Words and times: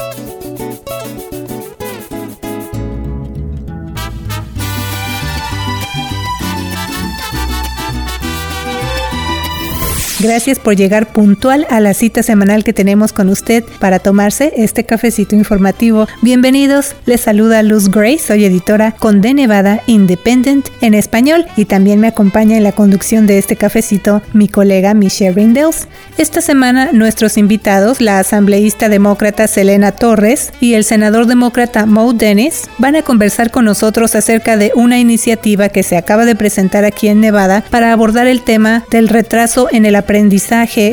Thank 0.00 0.44
you. 0.44 0.49
Gracias 10.22 10.58
por 10.58 10.76
llegar 10.76 11.14
puntual 11.14 11.66
a 11.70 11.80
la 11.80 11.94
cita 11.94 12.22
semanal 12.22 12.62
que 12.62 12.74
tenemos 12.74 13.14
con 13.14 13.30
usted 13.30 13.64
para 13.78 14.00
tomarse 14.00 14.52
este 14.54 14.84
cafecito 14.84 15.34
informativo. 15.34 16.06
Bienvenidos, 16.20 16.94
les 17.06 17.22
saluda 17.22 17.62
Luz 17.62 17.90
Gray, 17.90 18.18
soy 18.18 18.44
editora 18.44 18.92
con 18.92 19.22
De 19.22 19.32
Nevada 19.32 19.80
Independent 19.86 20.68
en 20.82 20.92
español 20.92 21.46
y 21.56 21.64
también 21.64 22.00
me 22.00 22.08
acompaña 22.08 22.58
en 22.58 22.64
la 22.64 22.72
conducción 22.72 23.26
de 23.26 23.38
este 23.38 23.56
cafecito 23.56 24.20
mi 24.34 24.46
colega 24.46 24.92
Michelle 24.92 25.32
Rindels. 25.32 25.88
Esta 26.18 26.42
semana 26.42 26.90
nuestros 26.92 27.38
invitados, 27.38 28.02
la 28.02 28.18
asambleísta 28.18 28.90
demócrata 28.90 29.46
Selena 29.46 29.92
Torres 29.92 30.52
y 30.60 30.74
el 30.74 30.84
senador 30.84 31.28
demócrata 31.28 31.86
Mo 31.86 32.12
Dennis, 32.12 32.68
van 32.76 32.94
a 32.94 33.02
conversar 33.02 33.50
con 33.50 33.64
nosotros 33.64 34.14
acerca 34.14 34.58
de 34.58 34.70
una 34.74 34.98
iniciativa 34.98 35.70
que 35.70 35.82
se 35.82 35.96
acaba 35.96 36.26
de 36.26 36.36
presentar 36.36 36.84
aquí 36.84 37.08
en 37.08 37.22
Nevada 37.22 37.64
para 37.70 37.90
abordar 37.90 38.26
el 38.26 38.42
tema 38.42 38.84
del 38.90 39.08
retraso 39.08 39.68
en 39.72 39.86
el 39.86 39.96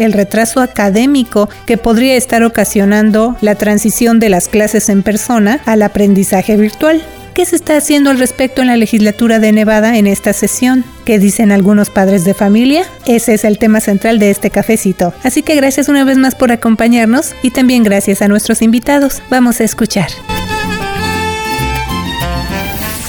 el 0.04 0.14
retraso 0.14 0.62
académico 0.62 1.50
que 1.66 1.78
podría 1.78 2.16
estar 2.16 2.44
ocasionando 2.44 3.36
la 3.42 3.56
transición 3.56 4.20
de 4.20 4.30
las 4.30 4.48
clases 4.48 4.90
en 4.90 5.04
persona 5.04 5.60
al 5.66 5.82
aprendizaje 5.82 6.56
virtual. 6.56 7.02
¿Qué 7.34 7.46
se 7.46 7.56
está 7.56 7.78
haciendo 7.78 8.10
al 8.10 8.18
respecto 8.18 8.62
en 8.62 8.68
la 8.68 8.78
legislatura 8.78 9.40
de 9.40 9.52
Nevada 9.52 9.98
en 9.98 10.08
esta 10.08 10.34
sesión? 10.34 10.84
¿Qué 11.06 11.20
dicen 11.20 11.52
algunos 11.52 11.92
padres 11.92 12.26
de 12.26 12.34
familia? 12.34 12.84
Ese 13.06 13.36
es 13.36 13.44
el 13.44 13.60
tema 13.60 13.80
central 13.80 14.18
de 14.18 14.32
este 14.32 14.50
cafecito. 14.50 15.14
Así 15.24 15.44
que 15.44 15.56
gracias 15.56 15.88
una 15.88 16.04
vez 16.04 16.18
más 16.18 16.34
por 16.34 16.52
acompañarnos 16.52 17.36
y 17.44 17.52
también 17.52 17.84
gracias 17.84 18.24
a 18.24 18.28
nuestros 18.28 18.64
invitados. 18.64 19.22
Vamos 19.30 19.62
a 19.62 19.66
escuchar. 19.66 20.10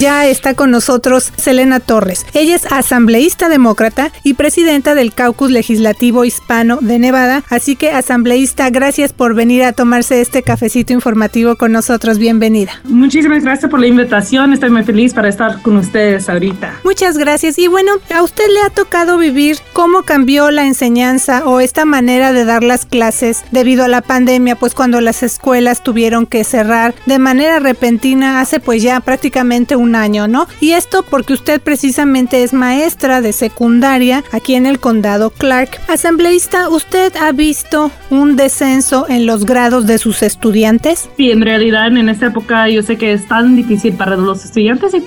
Ya 0.01 0.27
está 0.27 0.55
con 0.55 0.71
nosotros 0.71 1.33
Selena 1.37 1.81
Torres. 1.81 2.25
Ella 2.33 2.55
es 2.55 2.71
asambleísta 2.71 3.49
demócrata 3.49 4.13
y 4.23 4.35
presidenta 4.35 4.95
del 4.95 5.13
Caucus 5.13 5.51
Legislativo 5.51 6.25
Hispano 6.25 6.79
de 6.81 7.01
Nevada. 7.01 7.43
Así 7.49 7.75
que, 7.75 7.91
asambleísta, 7.91 8.71
gracias 8.71 9.13
por 9.13 9.35
venir 9.35 9.65
a 9.65 9.73
tomarse 9.73 10.21
este 10.21 10.45
cafecito 10.45 10.93
informativo 10.93 11.57
con 11.57 11.73
nosotros. 11.73 12.19
Bienvenida. 12.19 12.81
Muchísimas 12.85 13.43
gracias 13.43 13.69
por 13.69 13.81
la 13.81 13.89
invitación. 13.89 14.53
Estoy 14.53 14.71
muy 14.71 14.85
feliz 14.85 15.15
para 15.15 15.29
estar 15.29 15.63
con 15.63 15.77
ustedes 15.77 16.29
ahorita. 16.29 16.75
Muchas 16.85 17.19
gracias. 17.19 17.59
Y 17.59 17.67
bueno, 17.67 17.91
a 18.15 18.23
usted 18.23 18.47
le 18.55 18.61
ha 18.61 18.71
tocado 18.71 19.19
vivir 19.19 19.59
cómo 19.73 20.05
cambió 20.05 20.53
la 20.53 20.65
enseñanza 20.65 21.43
o 21.45 21.59
esta 21.59 21.85
manera 21.85 22.33
de 22.33 22.45
dar 22.45 22.62
las 22.62 22.87
clases 22.87 23.45
debido 23.51 23.85
a 23.85 23.89
la 23.89 24.03
pandemia, 24.03 24.55
pues 24.55 24.75
cuando 24.75 25.01
las 25.01 25.25
escuelas 25.25 25.83
tuvieron 25.83 26.25
que 26.25 26.45
cerrar 26.45 26.95
de 27.07 27.19
manera 27.19 27.59
repentina 27.59 28.41
hace 28.41 28.61
pues 28.61 28.81
ya 28.81 29.01
prácticamente 29.01 29.75
un 29.75 29.88
año, 29.94 30.28
¿no? 30.28 30.47
Y 30.61 30.72
esto 30.72 31.05
porque 31.08 31.33
usted 31.33 31.61
precisamente 31.61 32.42
es 32.42 32.53
maestra 32.53 33.20
de 33.20 33.33
secundaria 33.33 34.25
aquí 34.33 34.55
en 34.55 34.67
el 34.67 34.81
condado 34.81 35.31
Clark. 35.31 35.81
Asambleísta, 35.89 36.69
¿usted 36.69 37.12
ha 37.17 37.33
visto 37.33 37.91
un 38.11 38.36
descenso 38.36 39.06
en 39.09 39.27
los 39.27 39.44
grados 39.44 39.86
de 39.86 39.98
sus 39.98 40.22
estudiantes? 40.22 41.09
Sí, 41.16 41.31
en 41.31 41.42
realidad 41.42 41.89
en 41.89 42.09
esta 42.09 42.27
época 42.27 42.69
yo 42.69 42.83
sé 42.83 42.97
que 42.97 43.12
es 43.12 43.27
tan 43.27 43.56
difícil 43.56 43.94
para 43.94 44.16
los 44.16 44.44
estudiantes 44.44 44.94
y 44.94 45.03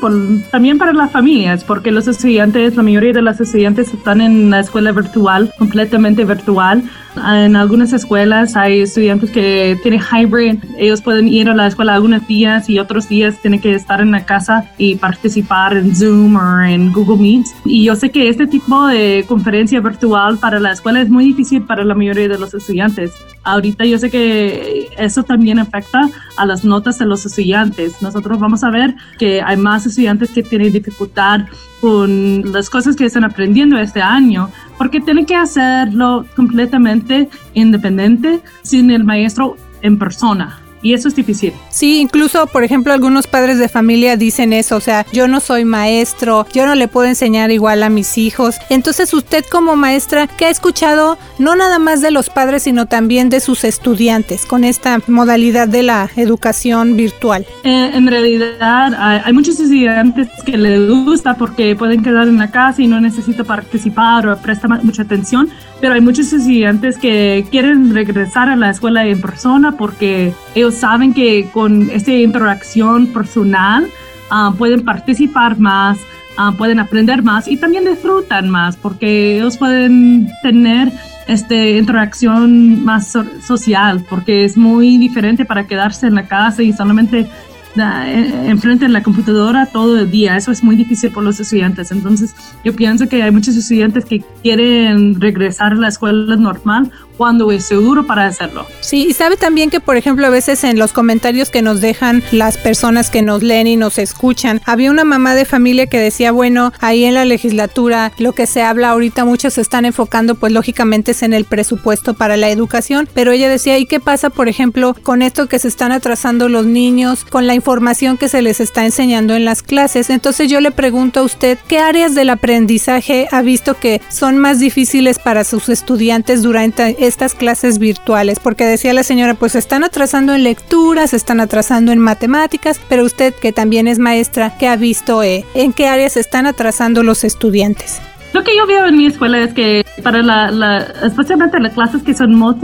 también 0.52 0.78
para 0.78 0.94
las 0.94 1.12
familias, 1.12 1.64
porque 1.64 1.92
los 1.92 2.08
estudiantes, 2.08 2.76
la 2.76 2.84
mayoría 2.84 3.14
de 3.14 3.22
los 3.22 3.40
estudiantes 3.40 3.94
están 3.94 4.22
en 4.22 4.50
la 4.50 4.60
escuela 4.60 4.92
virtual, 4.92 5.52
completamente 5.58 6.26
virtual. 6.26 6.84
En 7.16 7.56
algunas 7.56 7.92
escuelas 7.94 8.56
hay 8.56 8.82
estudiantes 8.82 9.32
que 9.32 9.78
tienen 9.84 10.00
hybrid, 10.00 10.64
ellos 10.78 11.02
pueden 11.02 11.28
ir 11.28 11.50
a 11.50 11.56
la 11.56 11.68
escuela 11.68 11.96
algunos 11.96 12.26
días 12.28 12.70
y 12.70 12.80
otros 12.80 13.10
días 13.10 13.38
tienen 13.42 13.60
que 13.60 13.76
estar 13.76 14.02
en 14.02 14.12
la 14.12 14.26
casa 14.26 14.71
y 14.78 14.96
participar 14.96 15.78
en 15.78 15.96
Zoom 15.96 16.36
o 16.36 16.62
en 16.62 16.92
Google 16.92 17.18
Meet. 17.18 17.46
Y 17.66 17.86
yo 17.86 17.96
sé 17.96 18.10
que 18.10 18.30
este 18.30 18.48
tipo 18.48 18.88
de 18.88 19.26
conferencia 19.28 19.80
virtual 19.80 20.38
para 20.38 20.60
la 20.60 20.72
escuela 20.72 21.02
es 21.02 21.10
muy 21.10 21.26
difícil 21.26 21.64
para 21.64 21.84
la 21.84 21.96
mayoría 21.96 22.28
de 22.28 22.40
los 22.40 22.54
estudiantes. 22.54 23.12
Ahorita 23.44 23.86
yo 23.86 23.98
sé 23.98 24.10
que 24.10 24.90
eso 24.98 25.24
también 25.24 25.60
afecta 25.60 26.10
a 26.38 26.46
las 26.46 26.64
notas 26.64 27.00
de 27.00 27.06
los 27.06 27.26
estudiantes. 27.26 28.02
Nosotros 28.02 28.40
vamos 28.40 28.64
a 28.64 28.70
ver 28.70 28.96
que 29.18 29.42
hay 29.42 29.58
más 29.58 29.86
estudiantes 29.86 30.32
que 30.32 30.44
tienen 30.44 30.72
dificultad 30.72 31.42
con 31.80 32.52
las 32.52 32.70
cosas 32.70 32.96
que 32.96 33.06
están 33.06 33.24
aprendiendo 33.24 33.78
este 33.78 34.02
año, 34.02 34.50
porque 34.78 35.02
tienen 35.02 35.26
que 35.26 35.36
hacerlo 35.36 36.26
completamente 36.36 37.30
independiente 37.54 38.42
sin 38.62 38.92
el 38.92 39.04
maestro 39.04 39.58
en 39.82 39.98
persona 39.98 40.61
y 40.82 40.94
eso 40.94 41.08
es 41.08 41.16
difícil. 41.16 41.54
Sí, 41.70 42.00
incluso, 42.00 42.48
por 42.48 42.64
ejemplo, 42.64 42.94
algunos 42.94 43.28
padres 43.28 43.58
de 43.60 43.70
familia 43.70 44.18
dicen 44.18 44.54
eso, 44.54 44.78
o 44.78 44.82
sea, 44.82 45.06
yo 45.12 45.28
no 45.28 45.40
soy 45.40 45.66
maestro, 45.66 46.46
yo 46.54 46.66
no 46.66 46.76
le 46.76 46.88
puedo 46.88 47.08
enseñar 47.08 47.52
igual 47.52 47.84
a 47.84 47.90
mis 47.90 48.18
hijos. 48.18 48.58
Entonces, 48.70 49.14
usted 49.14 49.46
como 49.52 49.76
maestra, 49.76 50.28
¿qué 50.28 50.46
ha 50.46 50.50
escuchado 50.50 51.18
no 51.40 51.56
nada 51.56 51.80
más 51.80 52.02
de 52.02 52.12
los 52.12 52.30
padres, 52.30 52.64
sino 52.64 52.86
también 52.86 53.30
de 53.30 53.40
sus 53.40 53.64
estudiantes 53.64 54.46
con 54.46 54.64
esta 54.64 55.00
modalidad 55.08 55.68
de 55.68 55.84
la 55.84 56.10
educación 56.16 56.96
virtual? 56.96 57.46
Eh, 57.64 57.92
en 57.94 58.08
realidad, 58.08 58.94
hay, 59.24 59.34
muchos 59.34 59.60
estudiantes 59.60 60.28
que 60.46 60.58
les 60.58 60.88
gusta 60.88 61.36
porque 61.36 61.76
pueden 61.76 62.04
quedar 62.04 62.28
en 62.28 62.38
la 62.38 62.52
casa 62.52 62.82
y 62.82 62.88
no 62.88 63.00
necesitan 63.00 63.46
participar 63.46 64.28
o 64.28 64.38
prestar 64.38 64.84
mucha 64.84 65.04
atención, 65.04 65.50
pero 65.80 65.94
hay 65.94 66.02
muchos 66.02 66.32
estudiantes 66.32 66.98
que 66.98 67.46
quieren 67.50 67.94
regresar 67.94 68.50
a 68.50 68.56
la 68.56 68.70
escuela 68.70 69.06
en 69.06 69.20
persona 69.22 69.78
porque 69.78 70.34
ellos 70.56 70.71
saben 70.72 71.14
que 71.14 71.48
con 71.52 71.90
esta 71.90 72.12
interacción 72.12 73.08
personal 73.08 73.88
ah, 74.30 74.54
pueden 74.58 74.84
participar 74.84 75.60
más, 75.60 76.00
ah, 76.38 76.54
pueden 76.58 76.80
aprender 76.80 77.24
más 77.24 77.48
y 77.48 77.58
también 77.58 77.86
disfrutan 77.86 78.50
más 78.50 78.76
porque 78.78 79.38
ellos 79.38 79.58
pueden 79.58 80.30
tener 80.42 80.92
esta 81.28 81.56
interacción 81.56 82.84
más 82.84 83.18
social 83.46 84.06
porque 84.10 84.44
es 84.44 84.58
muy 84.58 84.98
diferente 84.98 85.46
para 85.46 85.68
quedarse 85.68 86.08
en 86.08 86.16
la 86.16 86.28
casa 86.28 86.64
y 86.64 86.74
solamente 86.74 87.28
enfrente 87.76 88.86
de 88.86 88.92
la 88.92 89.04
computadora 89.04 89.66
todo 89.66 90.00
el 90.00 90.12
día. 90.12 90.36
Eso 90.36 90.52
es 90.52 90.64
muy 90.64 90.76
difícil 90.76 91.12
por 91.12 91.24
los 91.24 91.40
estudiantes. 91.40 91.92
Entonces, 91.92 92.36
yo 92.64 92.76
pienso 92.76 93.08
que 93.08 93.24
hay 93.24 93.32
muchos 93.32 93.56
estudiantes 93.56 94.06
que 94.06 94.24
quieren 94.42 95.20
regresar 95.20 95.74
a 95.74 95.76
la 95.76 95.88
escuela 95.88 96.36
normal 96.36 96.92
cuando 97.22 97.52
es 97.52 97.66
seguro 97.66 98.08
para 98.08 98.26
hacerlo. 98.26 98.66
Sí, 98.80 99.06
y 99.08 99.14
sabe 99.14 99.38
también 99.38 99.70
que, 99.70 99.80
por 99.80 99.96
ejemplo, 99.96 100.26
a 100.26 100.32
veces 100.32 100.64
en 100.64 100.80
los 100.80 100.92
comentarios 100.92 101.52
que 101.52 101.62
nos 101.62 101.80
dejan 101.80 102.24
las 102.32 102.58
personas 102.58 103.12
que 103.12 103.22
nos 103.22 103.44
leen 103.44 103.68
y 103.68 103.76
nos 103.76 104.00
escuchan, 104.00 104.60
había 104.66 104.90
una 104.90 105.04
mamá 105.04 105.36
de 105.36 105.46
familia 105.46 105.86
que 105.86 106.00
decía, 106.00 106.32
bueno, 106.32 106.74
ahí 106.80 107.04
en 107.04 107.14
la 107.14 107.26
legislatura 107.26 108.12
lo 108.18 108.32
que 108.32 108.48
se 108.48 108.64
habla 108.64 108.90
ahorita, 108.90 109.24
muchos 109.24 109.54
se 109.54 109.62
están 109.62 109.86
enfocando, 109.86 110.34
pues 110.34 110.52
lógicamente 110.52 111.12
es 111.12 111.22
en 111.22 111.34
el 111.34 111.46
presupuesto 111.46 112.16
para 112.16 112.38
la 112.38 112.50
educación, 112.50 113.08
pero 113.14 113.34
ella 113.34 113.50
decía, 113.50 113.78
¿y 113.78 113.86
qué 113.86 114.00
pasa, 114.00 114.32
por 114.32 114.48
ejemplo, 114.48 114.96
con 115.04 115.22
esto 115.22 115.48
que 115.48 115.60
se 115.60 115.68
están 115.68 115.92
atrasando 115.92 116.50
los 116.50 116.66
niños, 116.66 117.24
con 117.24 117.46
la 117.46 117.54
información 117.54 118.18
que 118.18 118.30
se 118.30 118.42
les 118.42 118.60
está 118.60 118.84
enseñando 118.84 119.36
en 119.36 119.46
las 119.46 119.62
clases? 119.62 120.10
Entonces 120.10 120.50
yo 120.50 120.60
le 120.60 120.72
pregunto 120.72 121.20
a 121.20 121.24
usted, 121.24 121.60
¿qué 121.68 121.78
áreas 121.78 122.16
del 122.16 122.32
aprendizaje 122.32 123.28
ha 123.32 123.44
visto 123.44 123.76
que 123.76 124.02
son 124.10 124.40
más 124.40 124.60
difíciles 124.60 125.20
para 125.20 125.44
sus 125.44 125.70
estudiantes 125.70 126.42
durante 126.42 127.06
estas 127.12 127.36
clases 127.36 127.78
virtuales? 127.78 128.40
Porque 128.40 128.66
decía 128.66 128.94
la 128.94 129.04
señora, 129.04 129.34
pues 129.34 129.56
están 129.56 129.84
atrasando 129.84 130.34
en 130.34 130.44
lecturas, 130.44 131.14
están 131.14 131.42
atrasando 131.42 131.92
en 131.92 132.00
matemáticas, 132.00 132.80
pero 132.88 133.04
usted 133.04 133.34
que 133.34 133.52
también 133.52 133.88
es 133.88 134.00
maestra, 134.00 134.58
¿qué 134.58 134.70
ha 134.70 134.78
visto? 134.78 135.22
Eh? 135.22 135.46
¿En 135.54 135.74
qué 135.74 135.88
áreas 135.88 136.16
están 136.16 136.46
atrasando 136.46 137.04
los 137.04 137.26
estudiantes? 137.26 138.02
Lo 138.34 138.46
que 138.46 138.56
yo 138.56 138.66
veo 138.66 138.86
en 138.86 138.96
mi 138.96 139.08
escuela 139.08 139.40
es 139.40 139.54
que 139.54 139.86
para 140.02 140.22
la, 140.22 140.80
especialmente 141.04 141.60
las 141.60 141.74
clases 141.74 142.02
que 142.02 142.14
son 142.14 142.34
más, 142.34 142.56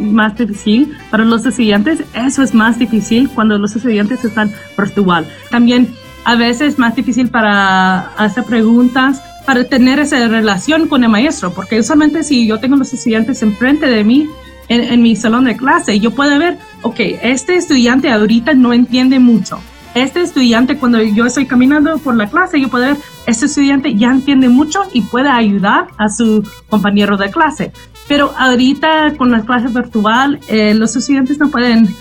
más 0.00 0.36
difícil 0.36 0.92
para 1.10 1.24
los 1.24 1.46
estudiantes, 1.46 2.02
eso 2.14 2.42
es 2.42 2.52
más 2.52 2.80
difícil 2.80 3.30
cuando 3.30 3.56
los 3.56 3.76
estudiantes 3.76 4.24
están 4.24 4.52
virtual. 4.76 5.24
También 5.50 5.94
a 6.24 6.36
veces 6.36 6.74
es 6.74 6.78
más 6.78 6.96
difícil 6.96 7.28
para 7.28 8.00
hacer 8.16 8.44
preguntas 8.44 9.22
para 9.44 9.64
tener 9.64 9.98
esa 9.98 10.26
relación 10.26 10.88
con 10.88 11.04
el 11.04 11.10
maestro, 11.10 11.52
porque 11.52 11.78
usualmente 11.78 12.22
si 12.22 12.46
yo 12.46 12.58
tengo 12.60 12.76
los 12.76 12.92
estudiantes 12.92 13.42
enfrente 13.42 13.86
de 13.86 14.02
mí 14.02 14.28
en, 14.68 15.02
mi 15.02 15.14
salón 15.16 15.44
de 15.44 15.56
clase, 15.56 16.00
yo 16.00 16.12
puedo 16.12 16.38
ver, 16.38 16.56
ok, 16.82 16.98
este 17.22 17.56
estudiante 17.56 18.10
ahorita 18.10 18.54
no 18.54 18.72
entiende 18.72 19.18
mucho. 19.18 19.58
Este 19.94 20.22
estudiante, 20.22 20.76
cuando 20.76 21.00
yo 21.02 21.26
estoy 21.26 21.46
caminando 21.46 21.98
por 21.98 22.16
la 22.16 22.28
clase, 22.28 22.60
yo 22.60 22.68
puedo 22.68 22.86
ver, 22.86 22.96
este 23.26 23.46
estudiante 23.46 23.94
ya 23.94 24.10
entiende 24.10 24.48
mucho 24.48 24.80
y 24.92 25.02
puede 25.02 25.28
ayudar 25.28 25.88
a 25.98 26.08
su 26.08 26.42
compañero 26.68 27.16
de 27.16 27.30
clase. 27.30 27.72
Pero 28.08 28.32
ahorita 28.36 29.14
con 29.16 29.30
las 29.30 29.44
clases 29.44 29.72
virtual, 29.72 30.40
eh, 30.48 30.74
los 30.74 30.96
estudiantes 30.96 31.38
no 31.38 31.50
pueden 31.50 31.94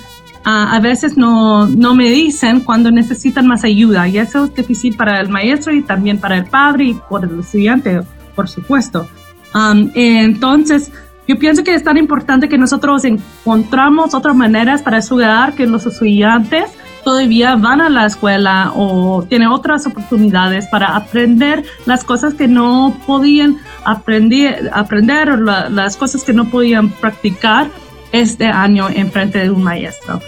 a 0.45 0.79
veces 0.79 1.17
no, 1.17 1.67
no 1.67 1.95
me 1.95 2.09
dicen 2.09 2.59
cuando 2.59 2.91
necesitan 2.91 3.47
más 3.47 3.63
ayuda 3.63 4.07
y 4.07 4.17
eso 4.17 4.45
es 4.45 4.55
difícil 4.55 4.95
para 4.95 5.19
el 5.21 5.29
maestro 5.29 5.73
y 5.73 5.81
también 5.81 6.19
para 6.19 6.37
el 6.37 6.45
padre 6.45 6.85
y 6.85 6.93
por 6.93 7.23
el 7.23 7.39
estudiante, 7.39 8.01
por 8.35 8.49
supuesto. 8.49 9.07
entonces, 9.95 10.91
Yo 11.25 11.39
pienso 11.39 11.63
que 11.63 11.73
es 11.73 11.83
tan 11.83 11.97
importante 11.97 12.49
que 12.49 12.57
nosotros 12.57 13.05
encontramos 13.05 14.13
otras 14.13 14.35
maneras 14.35 14.81
para 14.81 14.97
asegurar 14.97 15.53
que 15.53 15.65
los 15.65 15.85
estudiantes 15.85 16.65
todavía 17.05 17.55
van 17.55 17.79
a 17.79 17.89
la 17.89 18.05
escuela 18.05 18.73
o 18.75 19.23
tienen 19.23 19.47
otras 19.47 19.87
oportunidades 19.87 20.67
para 20.67 20.95
aprender 20.97 21.63
las 21.85 22.03
cosas 22.03 22.33
que 22.33 22.49
no 22.49 22.97
podían 23.07 23.57
aprender, 23.85 24.69
aprender 24.73 25.29
o 25.29 25.37
las 25.37 25.95
cosas 25.95 26.25
que 26.25 26.33
no 26.33 26.49
podían 26.49 26.89
practicar 26.89 27.67
este 28.11 28.47
año 28.47 28.89
en 28.89 29.09
frente 29.09 29.39
de 29.39 29.49
un 29.49 29.63
maestro. 29.63 30.21